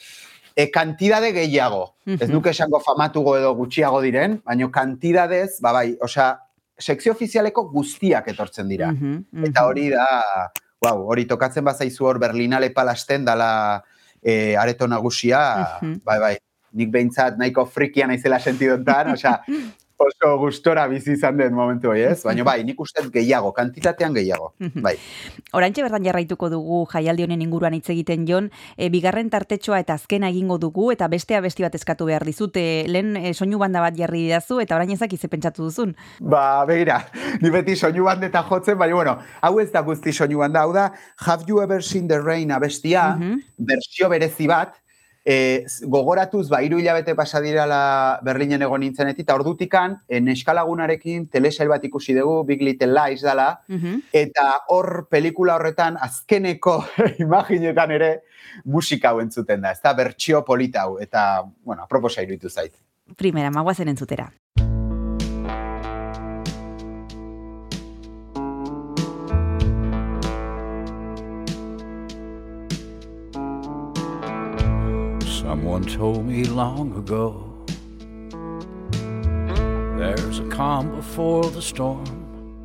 [0.56, 1.96] e, kantidade gehiago.
[2.06, 2.32] Ez Mhm.
[2.34, 6.40] nuke esango famatugo edo gutxiago diren, baina kantidadez, ba bai, osea,
[6.78, 8.92] sekzio ofizialeko guztiak etortzen dira.
[8.92, 9.46] Mhm, mhm.
[9.46, 10.06] Eta hori da,
[10.82, 13.84] wow, hori tokatzen bazaizu hor Berlinale palasten dala
[14.22, 16.38] e, areto nagusia, bai, bai,
[16.74, 19.42] nik behintzat nahiko frikia naizela sentidontan, osea,
[20.02, 22.24] oso gustora bizi izan den momentu hori, ez?
[22.24, 24.82] Baina bai, nik uste gehiago, kantitatean gehiago, Mhm.
[24.82, 24.96] bai.
[25.54, 30.30] Oraintxe bertan jarraituko dugu jaialdi honen inguruan hitz egiten jon, e, bigarren tartetxoa eta azkena
[30.30, 32.86] egingo dugu eta bestea besti bat eskatu behar dizute.
[32.88, 35.96] Lehen e, soinu banda bat jarri didazu eta orain ezak ize pentsatu duzun.
[36.20, 37.06] Ba, begira,
[37.42, 40.92] ni beti soinu bandeta jotzen, baina, bueno, hau ez da guzti soinu banda, hau da,
[41.26, 43.42] Have You Ever Seen the Rain abestia, Mhm.
[43.58, 44.76] bersio berezi bat,
[45.26, 51.70] e, gogoratuz, ba, hiru hilabete pasa dirala Berlinen egon nintzenetik, eta ordutikan, e, neskalagunarekin telesail
[51.70, 54.02] bat ikusi dugu, Big Little Lies dala, Mhm.
[54.14, 56.84] eta hor pelikula horretan azkeneko
[57.20, 58.12] imaginetan ere
[58.66, 62.74] musika hau entzuten da, ez da, bertsio polita eta, bueno, aproposa iruditu zait.
[63.18, 64.32] Primera, magoazen entzutera.
[75.52, 77.44] Someone told me long ago
[80.00, 82.64] there's a calm before the storm.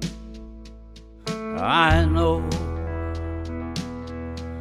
[1.58, 2.48] I know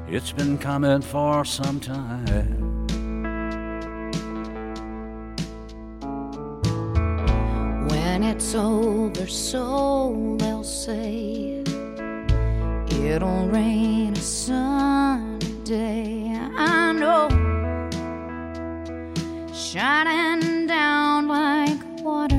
[0.08, 2.88] it's been coming for some time.
[7.88, 11.62] When it's over, so they'll say
[12.90, 16.36] it'll rain a sunny day.
[16.58, 17.30] I know,
[19.76, 22.36] shining down like water.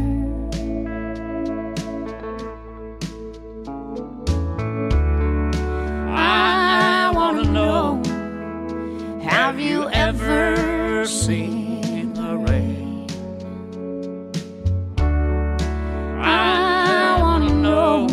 [6.16, 8.02] I wanna know,
[9.22, 13.06] have you ever seen the rain?
[16.18, 18.08] I wanna know,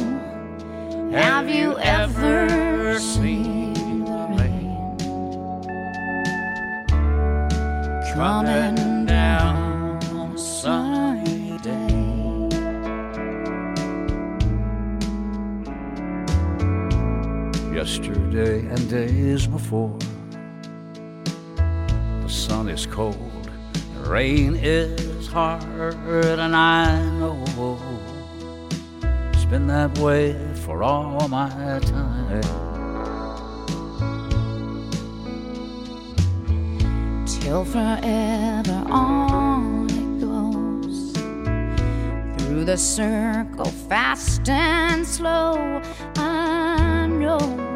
[1.13, 4.97] have you ever seen the rain
[8.13, 8.82] coming
[17.83, 19.99] Yesterday and days before,
[21.57, 27.43] the sun is cold, the rain is hard, and I know
[29.33, 31.49] it's been that way for all my
[31.81, 32.41] time.
[37.41, 41.11] till forever on it goes.
[42.47, 45.81] Through the circle, fast and slow,
[46.15, 47.72] I know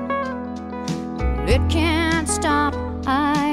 [1.47, 2.75] it can't stop.
[3.07, 3.46] I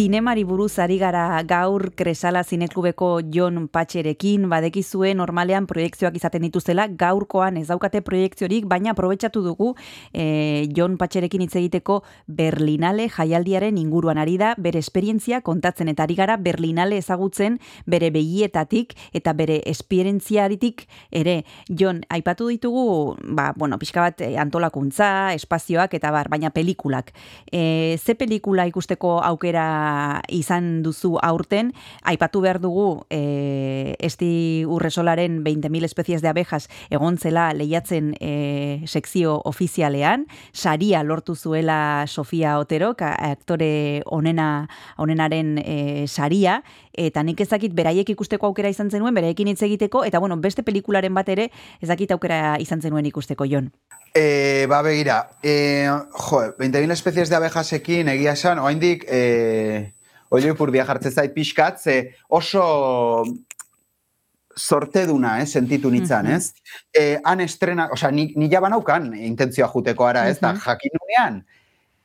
[0.00, 7.58] Zinemari buruz ari gara gaur Kresala Zineklubeko Jon Patxerekin, badekizue normalean proiektzioak izaten dituzela, gaurkoan
[7.60, 9.74] ez daukate proiektziorik, baina aprobetsatu dugu
[10.14, 16.16] e, Jon Patxerekin hitz egiteko Berlinale jaialdiaren inguruan ari da, bere esperientzia kontatzen eta ari
[16.16, 21.42] gara Berlinale ezagutzen bere begietatik eta bere esperientziaritik ere.
[21.68, 27.12] Jon, aipatu ditugu, ba, bueno, pixka bat eh, antolakuntza, espazioak eta bar, baina pelikulak.
[27.52, 29.68] E, ze pelikula ikusteko aukera
[30.28, 31.72] izan duzu aurten,
[32.02, 39.40] aipatu behar dugu e, esti urresolaren 20.000 espezies de abejas egon zela lehiatzen e, sekzio
[39.44, 44.68] ofizialean, saria lortu zuela Sofia Otero, aktore onena,
[44.98, 46.60] onenaren e, saria,
[46.92, 51.14] eta nik ezakit beraiek ikusteko aukera izan zenuen, beraiekin hitz egiteko, eta bueno, beste pelikularen
[51.14, 53.70] bat ere ezakit aukera izan zenuen ikusteko, Jon.
[54.14, 59.92] E, ba, begira, e, jo, 20.000 espezies de abejasekin egia esan, oaindik, e,
[60.30, 63.24] oio ipurdia jartzen zait pixkat, ze oso
[64.56, 66.34] sorteduna, eh, sentitu nitzan, Mhm.
[66.34, 66.52] ez?
[66.92, 70.40] E, han estrena, osea, ni, ni ja banaukan intentzioa juteko ara, ez?
[70.40, 70.60] Da, Mhm.
[70.60, 71.46] jakinunean,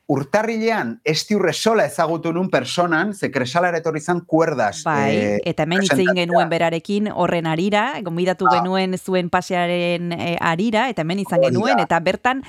[0.08, 4.82] urtarrilean estiurre sola ezagutu nun personan, ze kresalara etorri zan kuerdas.
[4.86, 6.14] Bai, eh, eta hemen presentatzea.
[6.14, 8.54] genuen berarekin horren arira, gonbidatu Ah.
[8.60, 11.48] genuen zuen pasearen eh, arira, eta hemen izan da.
[11.48, 12.42] genuen, eta bertan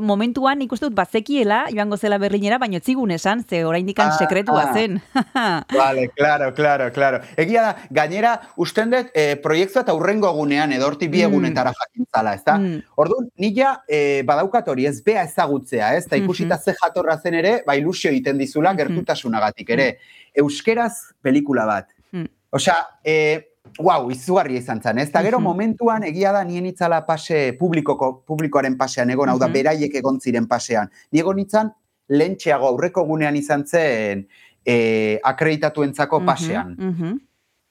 [0.00, 4.74] momentuan ikuste dut bazekiela, joango zela Berlinera, baino etzigun esan, ze oraindik Ah, sekretua ah.
[4.74, 5.00] zen.
[5.78, 7.20] Vale, claro, claro, claro.
[7.36, 11.30] Egia da, gainera, usten dut, eh, proiektua eta urrengo egunean, edo horti bi Mm.
[11.30, 12.58] egunetara jakintzala, ez da?
[12.58, 12.82] Mm.
[12.96, 16.06] Orduan, nila eh, badaukat hori, ez bea ezagutzea, ez?
[16.08, 16.74] Ta ikusita ze
[17.04, 18.78] jatorra zen ere, ba ilusio egiten dizula Mhm.
[18.78, 19.98] gertutasunagatik ere.
[20.34, 21.88] Euskeraz pelikula bat.
[22.12, 22.26] Mm.
[22.50, 23.50] Osea, eh,
[23.80, 25.08] Wow, izugarria izan zen, ez?
[25.08, 29.92] Eta gero momentuan egia da nien itzala pase publikoko, publikoaren pasean egon, hau da, beraiek
[29.94, 30.90] egon ziren pasean.
[31.10, 31.72] Ni egon itzan,
[32.08, 34.28] lentxeago aurreko gunean izan zen
[34.64, 36.76] eh, akreditatuentzako pasean.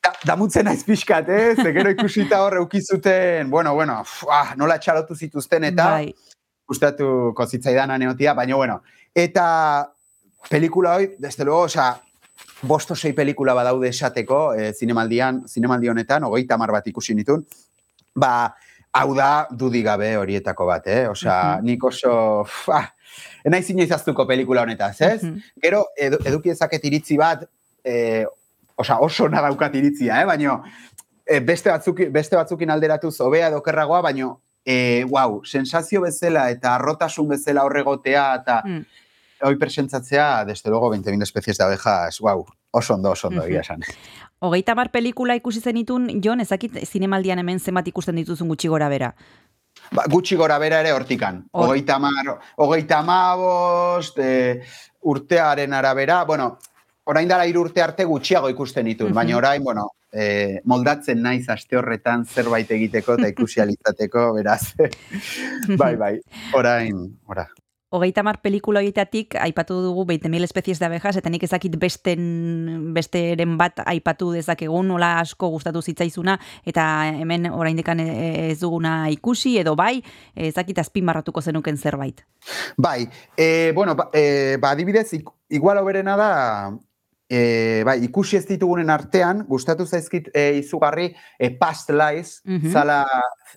[0.03, 1.55] Da, damutzen naiz pixkat, eh?
[1.55, 6.13] Ze gero ikusita hor eukizuten, bueno, bueno, uf, ah, nola txalotu zituzten eta Bai.
[6.67, 8.81] gustatuko zitzaidan aneotia, baina bueno.
[9.15, 9.91] Eta
[10.49, 12.01] pelikula hoi, desde luego, osea,
[12.63, 17.45] bosto sei pelikula badaude esateko, eh, zinemaldian, zinemaldi honetan, hogeita mar bat ikusi nitun,
[18.15, 18.55] ba,
[18.93, 21.07] hau da dudik gabe horietako bat, eh?
[21.09, 22.87] Osea, nik oso, uf, ah,
[23.45, 25.21] enaiz inoiz aztuko pelikula honetaz, ez?
[25.61, 27.45] Gero, edu, eduki ezaket iritzi bat,
[27.83, 28.25] eh,
[28.77, 30.25] osea, oso ona daukat iritzia, eh?
[30.25, 30.59] Baina,
[31.25, 34.33] eh, beste, batzuk, beste batzukin alderatuz hobea edo okerragoa, baina,
[34.65, 38.85] eh, wow, sensazio bezala eta arrotasun bezala horregotea eta Mm.
[39.43, 43.81] Hoi presentzatzea, desde luego, 20.000 especies de abejas, wow, oso ondo, oso ondo, egia esan.
[44.39, 49.13] Hogeita mar pelikula ikusi zenitun, Jon, ezakit zinemaldian hemen zenbat ikusten dituzun gutxi gora bera.
[49.91, 51.45] Ba, gutxi gora bera ere hortikan.
[51.51, 51.69] Hor.
[51.69, 54.61] Hogeita mar, hogeita amabost, e,
[55.01, 56.57] urtearen arabera, bueno,
[57.05, 59.15] orain dara hiru urte arte gutxiago ikusten ditun, Mhm.
[59.15, 64.73] baina orain, bueno, e, moldatzen naiz aste horretan zerbait egiteko eta ikusi alizateko, beraz.
[65.77, 66.19] bai, bai,
[66.53, 67.47] orain, ora.
[67.93, 72.23] Hogeita mar pelikula horietatik aipatu dugu 20.000 especies de abejas, eta nik ezakit besten,
[72.95, 76.87] besteren bat aipatu dezakegun, nola asko gustatu zitzaizuna, eta
[77.19, 79.99] hemen oraindekan ez duguna ikusi, edo bai,
[80.33, 82.25] ezakit azpimarratuko zenuken zerbait.
[82.81, 83.05] Bai,
[83.37, 85.13] e, bueno, ba, e, ba adibidez,
[85.53, 86.33] igual oberena da,
[87.29, 92.71] e, bai, ikusi ez ditugunen artean, gustatu zaizkit e, izugarri e, Past Lives, Mhm.
[92.73, 93.05] zala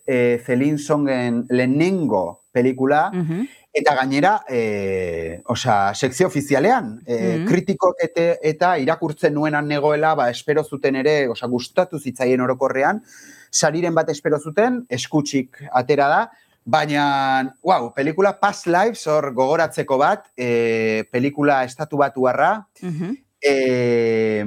[0.07, 3.47] e, Celine Songen lehenengo pelikula, Mhm.
[3.77, 7.47] Eta gainera, e, osea, sekzio ofizialean, e, Mhm.
[7.51, 13.03] kritikok ete, eta irakurtzen nuenan negoela, ba, espero zuten ere, osea, gustatu zitzaien orokorrean,
[13.51, 16.23] sariren bat espero zuten, eskutsik atera da,
[16.65, 23.17] baina, wow, pelikula Past Lives hor gogoratzeko bat, e, pelikula estatu batuarra, Mhm.
[23.43, 24.45] e,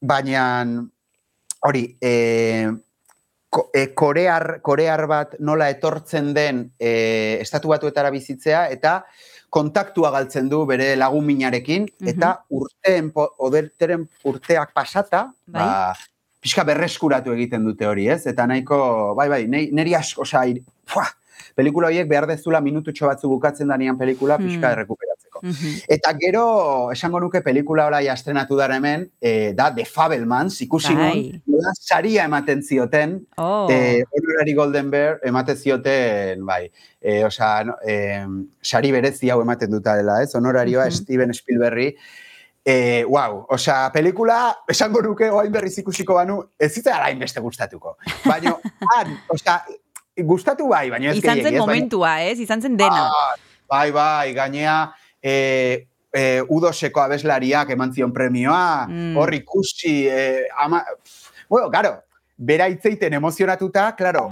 [0.00, 0.44] baina,
[1.66, 2.70] hori, e,
[3.50, 9.04] ko, e, korear, korear bat nola etortzen den e, estatu batuetara bizitzea, eta
[9.50, 15.60] kontaktua galtzen du bere lagun minarekin, eta urteen, po- oderteren urteak pasata, Bai.
[15.66, 15.94] ba,
[16.40, 18.22] pixka berreskuratu egiten dute hori, ez?
[18.30, 20.44] Eta nahiko, bai, bai, neri asko, osea,
[21.56, 24.76] pelikula horiek behar dezula minututxo batzu bukatzen danean pelikula pixka Hmm.
[25.42, 25.46] Errekuperatzeko.
[25.46, 25.82] Mhm.
[25.88, 31.40] Eta gero, esango nuke pelikula horai astrenatu dara hemen, eh, da The Fabelmans, ikusi Bai.
[31.46, 33.68] nun, saria ematen zioten, Oh.
[33.70, 36.70] eh, honorary Golden Bear ematen zioten, bai,
[37.00, 38.26] eh, osea, no, eh,
[38.62, 40.34] sari berezi hau ematen duta dela, ez?
[40.34, 40.92] Honorarioa Mhm.
[40.92, 41.94] Steven Spielberg,
[42.62, 47.96] Eh, wow, osea, pelikula, esango nuke oain berriz ikusiko banu, ez zitzea alain beste gustatuko.
[48.26, 48.54] Baina,
[48.94, 49.64] han, osea,
[50.18, 52.38] gustatu bai, baina ez Izan zen momentua, ez?
[52.38, 53.08] Izan zen dena.
[53.08, 53.34] Ah,
[53.66, 54.92] bai, bai, gainea,
[55.22, 59.16] e, e, udoseko abeslariak eman zion premioa, Mm.
[59.16, 60.84] hor ikusi, e, ama,
[61.48, 62.02] bueno, claro,
[62.42, 64.26] bera hitzeiten emozionatuta, claro,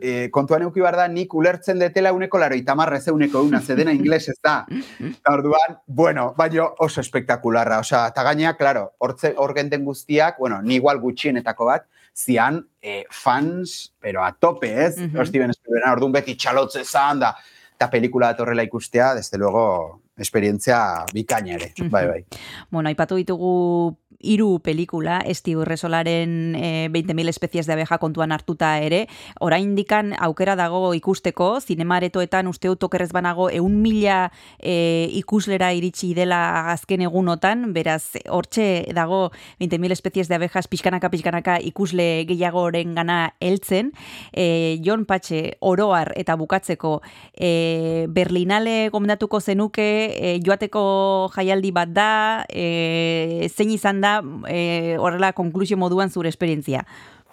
[0.00, 4.28] e, kontuan euki da, nik ulertzen detela uneko laro, itamarra ez euneko una, zedena ingles
[4.30, 4.64] ez da.
[5.28, 10.76] Orduan, bueno, baino oso espektakularra, osea, eta gainea, claro, hortze- hor genten guztiak, bueno, ni
[10.76, 11.84] igual gutxienetako bat,
[12.16, 14.96] zian eh, fans, pero a tope, ez?
[14.96, 15.24] Mhm.
[15.26, 17.36] Steven Spielberg, orduan beti txalotze zan, da,
[17.74, 22.24] eta pelikula bat horrela ikustea, desde luego, esperientzia bikaina ere, bai, bai.
[22.70, 29.06] Bueno, aipatu ditugu hiru pelikula, Esti Urresolaren e, 20.000 especies de abeja kontuan hartuta ere,
[29.40, 36.72] oraindikan aukera dago ikusteko, zinemaretoetan uste dut okerrez banago eun mila e, ikuslera iritsi dela
[36.74, 43.92] azken egunotan, beraz, hortxe dago 20.000 especies de abejas pixkanaka pixkanaka ikusle gehiagoren gana heltzen.
[44.32, 47.00] E, Jon Patxe, oroar eta bukatzeko,
[47.32, 52.10] e, Berlinale gomendatuko zenuke, e, joateko jaialdi bat da,
[52.48, 54.09] e, zein izan da
[54.48, 56.84] e, horrela konklusio moduan zure esperientzia.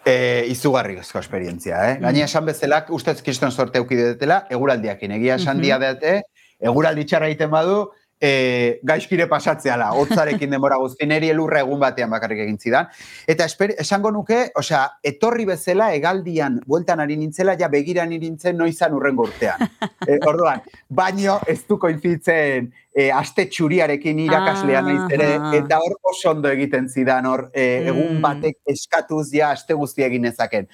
[0.08, 1.96] E, izugarrizko esperientzia, eh?
[2.00, 5.12] Gaina esan bezalak, ustez kriston sorte euki dutela, eguraldiakin.
[5.18, 5.64] Egia esan Mhm.
[5.66, 6.22] dia dute,
[6.60, 7.90] eguraldi txarra egiten badu,
[8.22, 12.88] e, gaizkire pasatzeala, hotzarekin denbora guzti, neri elurra egun batean bakarrik egin zidan.
[13.28, 18.94] Eta esper, esango nuke, osea, etorri bezala, egaldian, bueltan ari nintzela, ja begiran nintzen noizan
[18.98, 19.68] urrengo urtean.
[20.08, 25.30] e, orduan, baino ez du koinzitzen e, aste txuriarekin irakaslea naiz ere,
[25.60, 28.22] eta hor oso ondo egiten zidan, hor, e, egun Mm.
[28.24, 30.68] batek eskatuz ja aste guztia egin nezaken.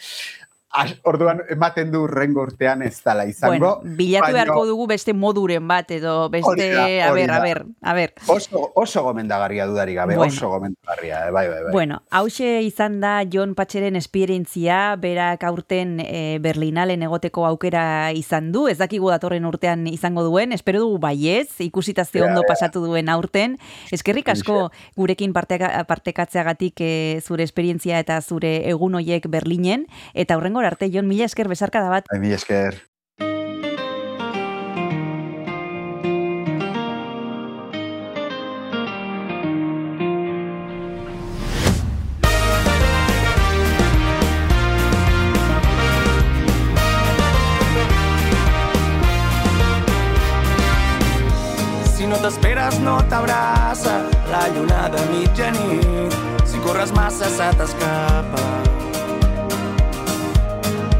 [0.73, 3.53] As- orduan ematen du rengo urtean ez dala izango.
[3.53, 7.65] Bueno, bilatu baina beharko dugu beste moduren bat edo beste, da, a ber, a ber,
[7.81, 8.13] a ber.
[8.27, 10.33] Oso, oso gomendagarria dudarik gabe, Bueno.
[10.33, 11.71] oso gomendagarria, bai, bai, bai.
[11.71, 18.67] Bueno, hause izan da Jon Patxeren esperientzia, berak aurten e, Berlinalen egoteko aukera izan du,
[18.67, 23.59] ez dakigu datorren urtean izango duen, espero dugu baiez, ikusita ze ondo pasatu duen aurten.
[23.91, 30.65] Eskerrik asko gurekin parteka, partekatzeagatik e, zure esperientzia eta zure egun hoiek Berlinen, eta horrengor
[30.65, 32.05] arte Jon mila esker besarkada bat.
[32.09, 32.81] Bai, mila esker.
[51.95, 56.21] Si no t'esperes no t'abraça la lluna de mitjanit.
[56.45, 58.72] Si corres massa se t'escapa.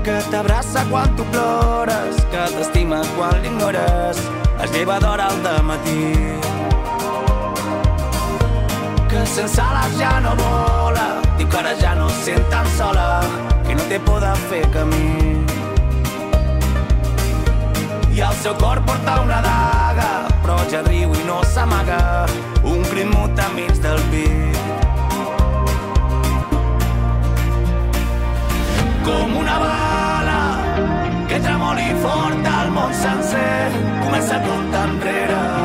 [0.03, 4.17] Que t'abraça quan tu plores, que t'estima quan l'ignores.
[4.59, 6.11] Es lleva d'hora al matí.
[9.07, 11.05] Que sense ales ja no vola,
[11.37, 13.21] diu que ara ja no sent tan sola,
[13.63, 15.45] que no té por de fer camí.
[18.11, 20.09] I el seu cor porta una daga,
[20.43, 22.27] però ja riu i no s'amaga,
[22.61, 24.59] un crim mut enmig del pit.
[29.07, 29.92] Com una bala
[32.03, 33.71] fort al món sencer,
[34.03, 35.62] comença a comptar enrere.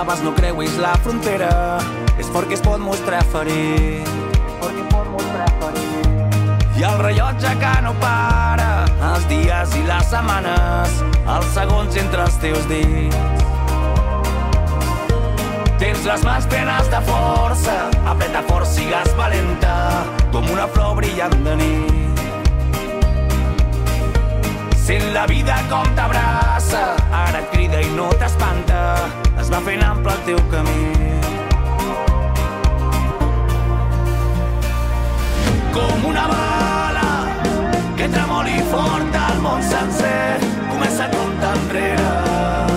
[0.00, 1.78] Abans no creuis la frontera.
[2.18, 4.08] És que es pot mostrar ferit.
[4.64, 6.78] Es pot mostrar ferit.
[6.80, 11.02] I el rellotge que no para, els dies i les setmanes,
[11.36, 13.16] els segons entre els teus dits.
[15.80, 17.76] Tens les mans plenes de força,
[18.08, 22.20] apreta fort, sigues valenta, com una flor brillant de nit.
[24.80, 28.80] Sent la vida com t'abraça, ara et crida i no t'espanta,
[29.50, 30.82] va fent ample el teu camí.
[35.74, 37.10] Com una bala
[37.98, 40.38] que tremoli fort al món sencer,
[40.72, 42.69] comença a comptar enrere.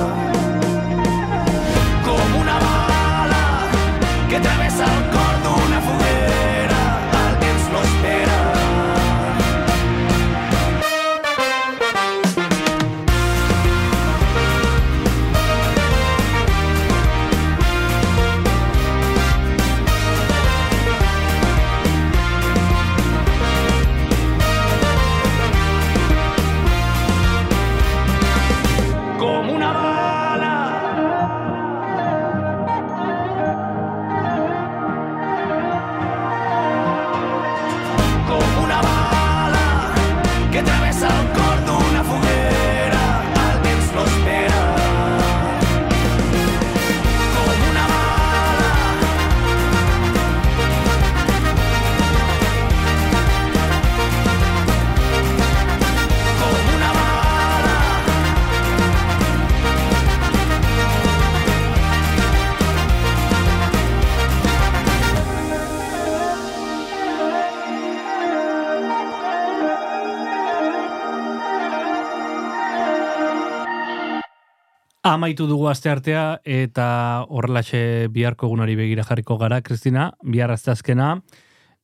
[75.13, 76.85] Amaitu dugu asteartea eta
[77.29, 81.19] horrelaxe biharko egunari begira jarriko gara, Kristina, bihar azkena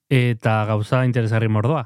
[0.10, 1.84] eta gauza interesgarri mordoa.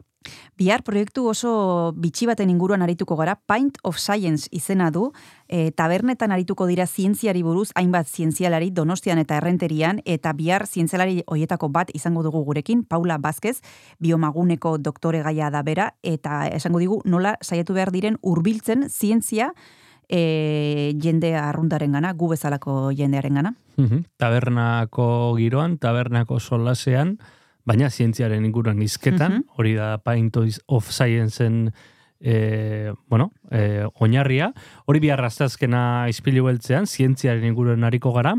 [0.56, 5.10] Bihar proiektu oso bitxi baten inguruan arituko gara, Pint of Science izena du,
[5.50, 11.68] e, tabernetan arituko dira zientziari buruz, hainbat zientzialari donostian eta errenterian, eta bihar zientzialari hoietako
[11.76, 13.60] bat izango dugu gurekin, Paula Vázquez,
[14.00, 19.52] biomaguneko doktore gaia da bera, eta esango digu nola saiatu behar diren hurbiltzen zientzia
[20.14, 23.56] e, jende arruntaren gana, gu bezalako jendearen gana.
[23.78, 24.04] Mhm.
[24.22, 25.08] Tabernako
[25.40, 27.18] giroan, tabernako solasean,
[27.66, 30.38] baina zientziaren inguruan izketan, hori da Pint
[30.68, 31.74] of Scienceen
[32.20, 34.52] e, bueno, e, oinarria.
[34.86, 38.36] Hori bihar rastazkena izpilu beltzean, zientziaren inguruan hariko gara,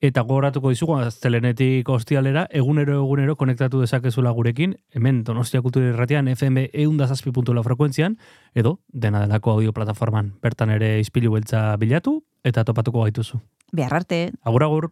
[0.00, 6.70] Eta gogoratuko dizugu, aztelenetik ostialera, egunero egunero konektatu dezakezula gurekin, hemen Donostia Kultura Irratian, FM
[6.72, 8.16] eundazazpi.la frekuentzian,
[8.54, 10.32] edo dena delako audio plataforman.
[10.40, 13.42] Bertan ere izpilu beltza bilatu, eta topatuko gaituzu.
[13.72, 14.30] Behar arte.
[14.40, 14.88] Agur, agur.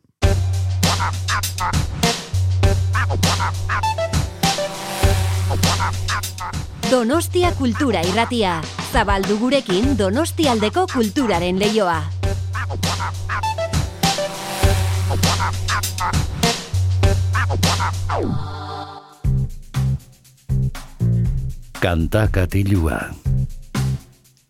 [6.91, 8.61] Donostia Kultura Irratia.
[8.93, 12.03] Zabaldu gurekin Donostialdeko kulturaren leioa.
[21.81, 23.15] Kanta katilua.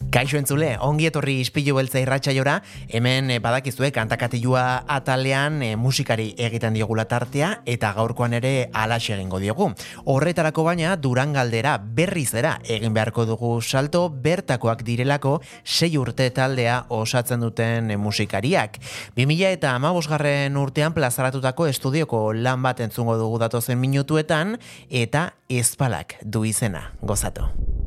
[0.09, 2.55] Kaixo entzule, ongi etorri ispilu beltza irratsaiora,
[2.97, 9.37] hemen eh, badakizue kantakatilua atalean eh, musikari egiten diogula tartea eta gaurkoan ere alaxe egingo
[9.43, 9.67] diogu.
[10.09, 17.93] Horretarako baina Durangaldera berrizera egin beharko dugu salto bertakoak direlako sei urte taldea osatzen duten
[18.01, 18.81] musikariak.
[19.19, 24.57] 2000 eta amabosgarren urtean plazaratutako estudioko lan bat entzungo dugu datozen minutuetan
[24.89, 27.78] eta ezpalak du izena, gozatu.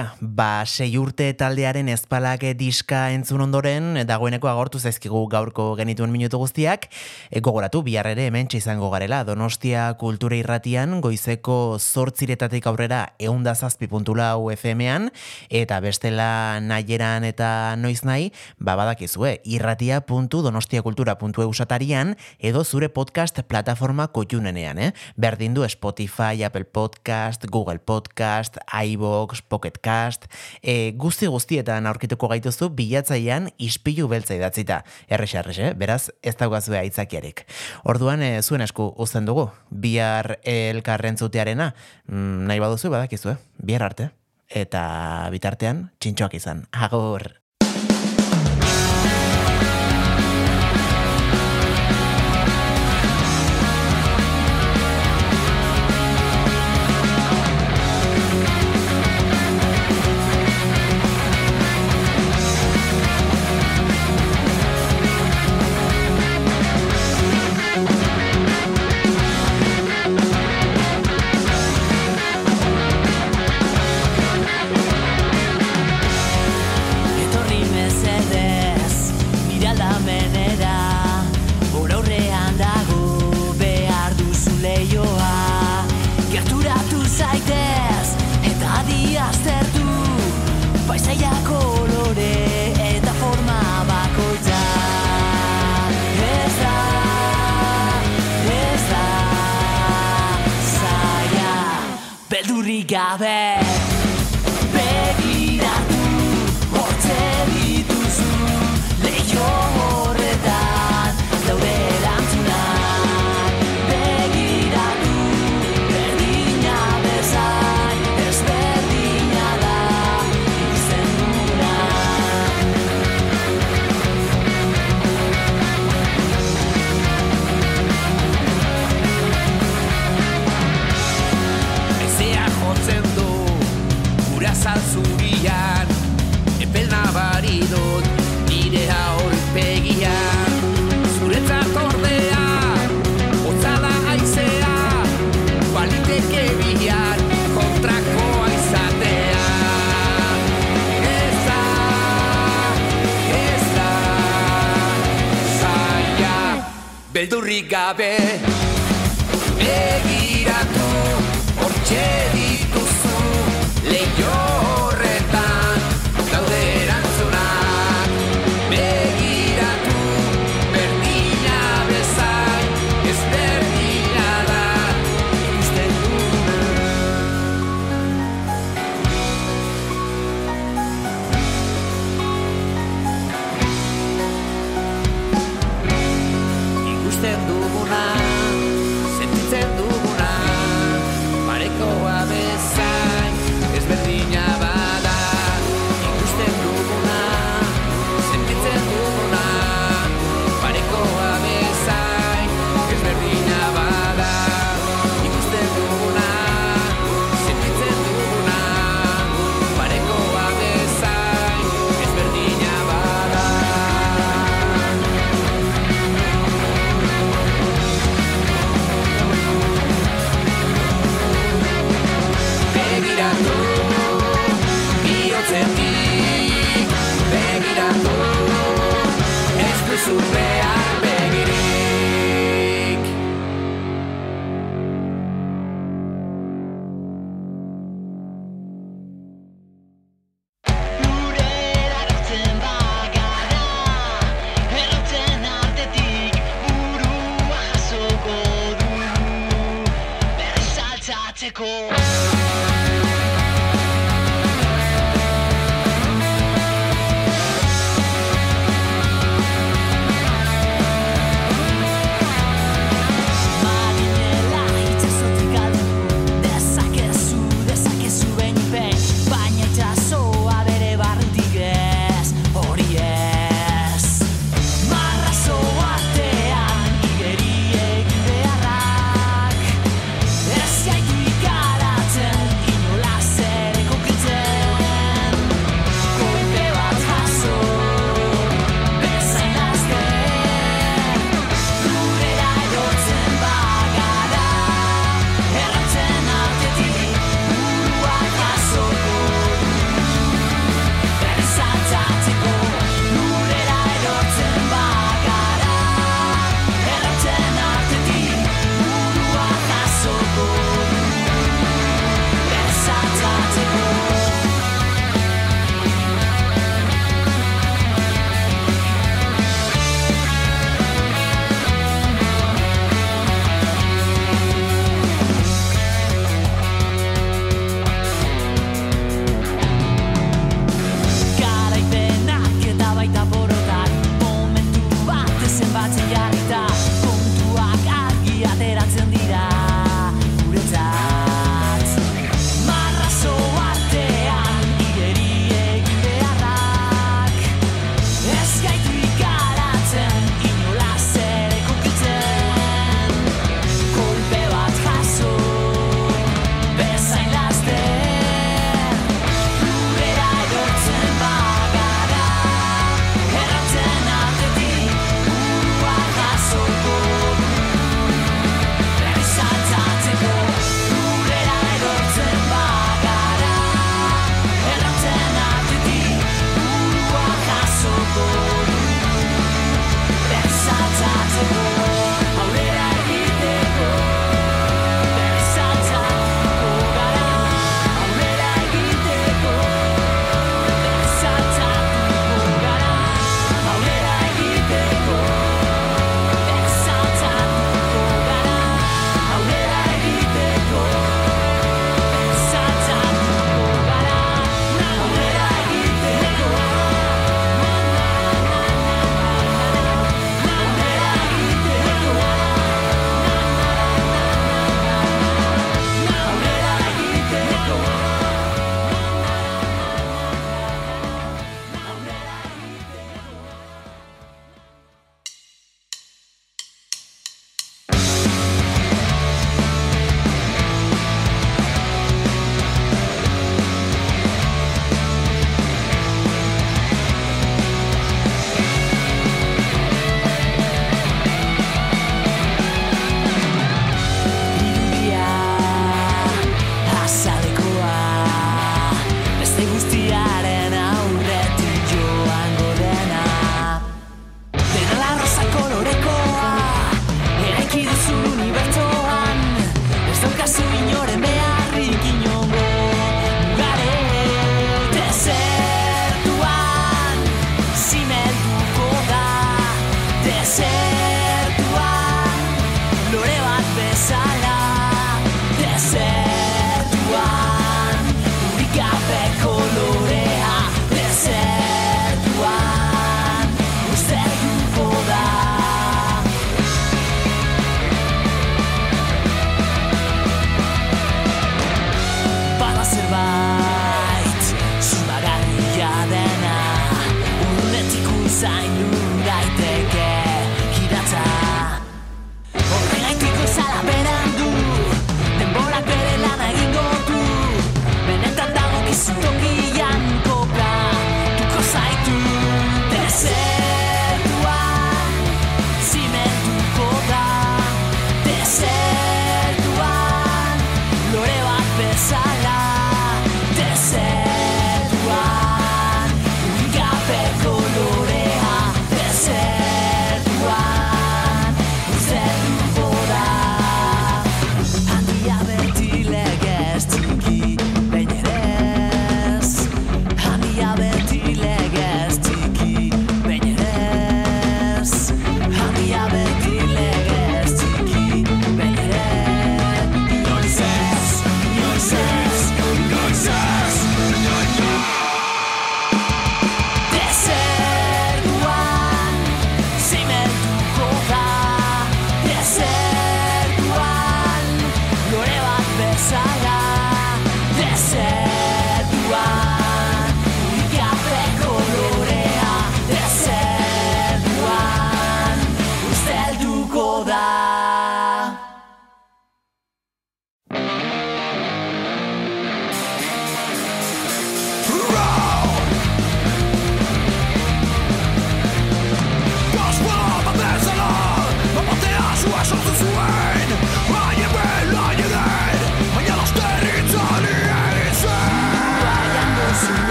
[0.00, 6.40] Tira, ba, sei urte taldearen ezpalak diska entzun ondoren, dagoeneko agortu zaizkigu gaurko genituen minutu
[6.40, 6.88] guztiak,
[7.28, 13.88] e, gogoratu bihar ere hemen izango garela, Donostia kultura irratian, goizeko zortziretatik aurrera eunda zazpi
[13.88, 15.10] puntula UFM-ean,
[15.50, 24.78] eta bestela nahieran eta noiz nahi, ba badakizue, irratia.donostiakultura.eu satarian, edo zure podcast plataforma koiunenean,
[24.78, 24.94] eh?
[25.16, 29.89] Berdin du Spotify, Apple Podcast, Google Podcast, iVoox, Pocket Cast,
[30.62, 34.82] e, guzti guztietan aurkituko gaituzu bilatzaian ispilu beltza idatzita.
[35.08, 35.72] Errex, errex, eh?
[35.78, 37.44] beraz ez daugazue aitzakiarik.
[37.84, 41.72] Orduan, e, zuen esku uzten dugu, bihar elkarren zutearena,
[42.08, 43.38] mm, nahi baduzu badakizu, eh?
[43.58, 44.10] bihar arte.
[44.50, 46.66] Eta bitartean, txintxoak izan.
[46.72, 47.39] Agur!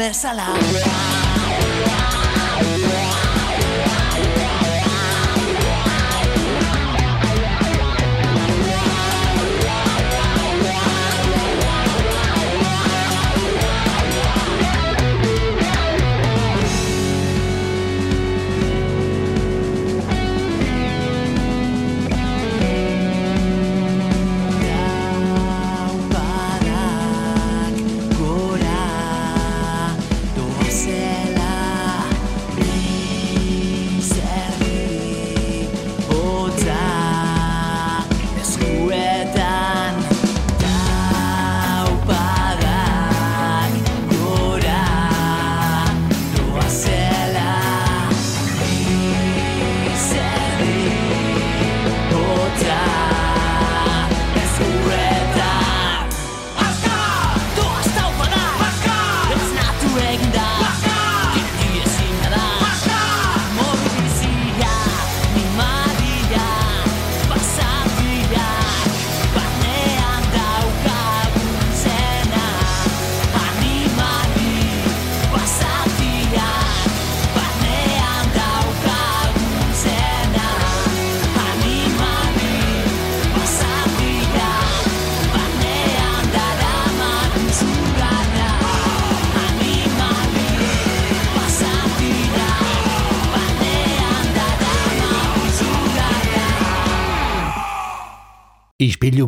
[0.00, 0.48] bezala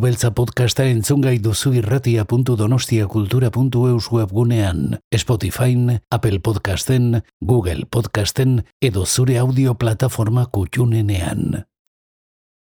[0.03, 10.45] beltza podcasta entzungai duzu irratia.donostiakultura.eus webgunean, Spotifyn, Apple Podcasten, Google Podcasten edo zure audio plataforma
[10.51, 11.63] kutxunenean.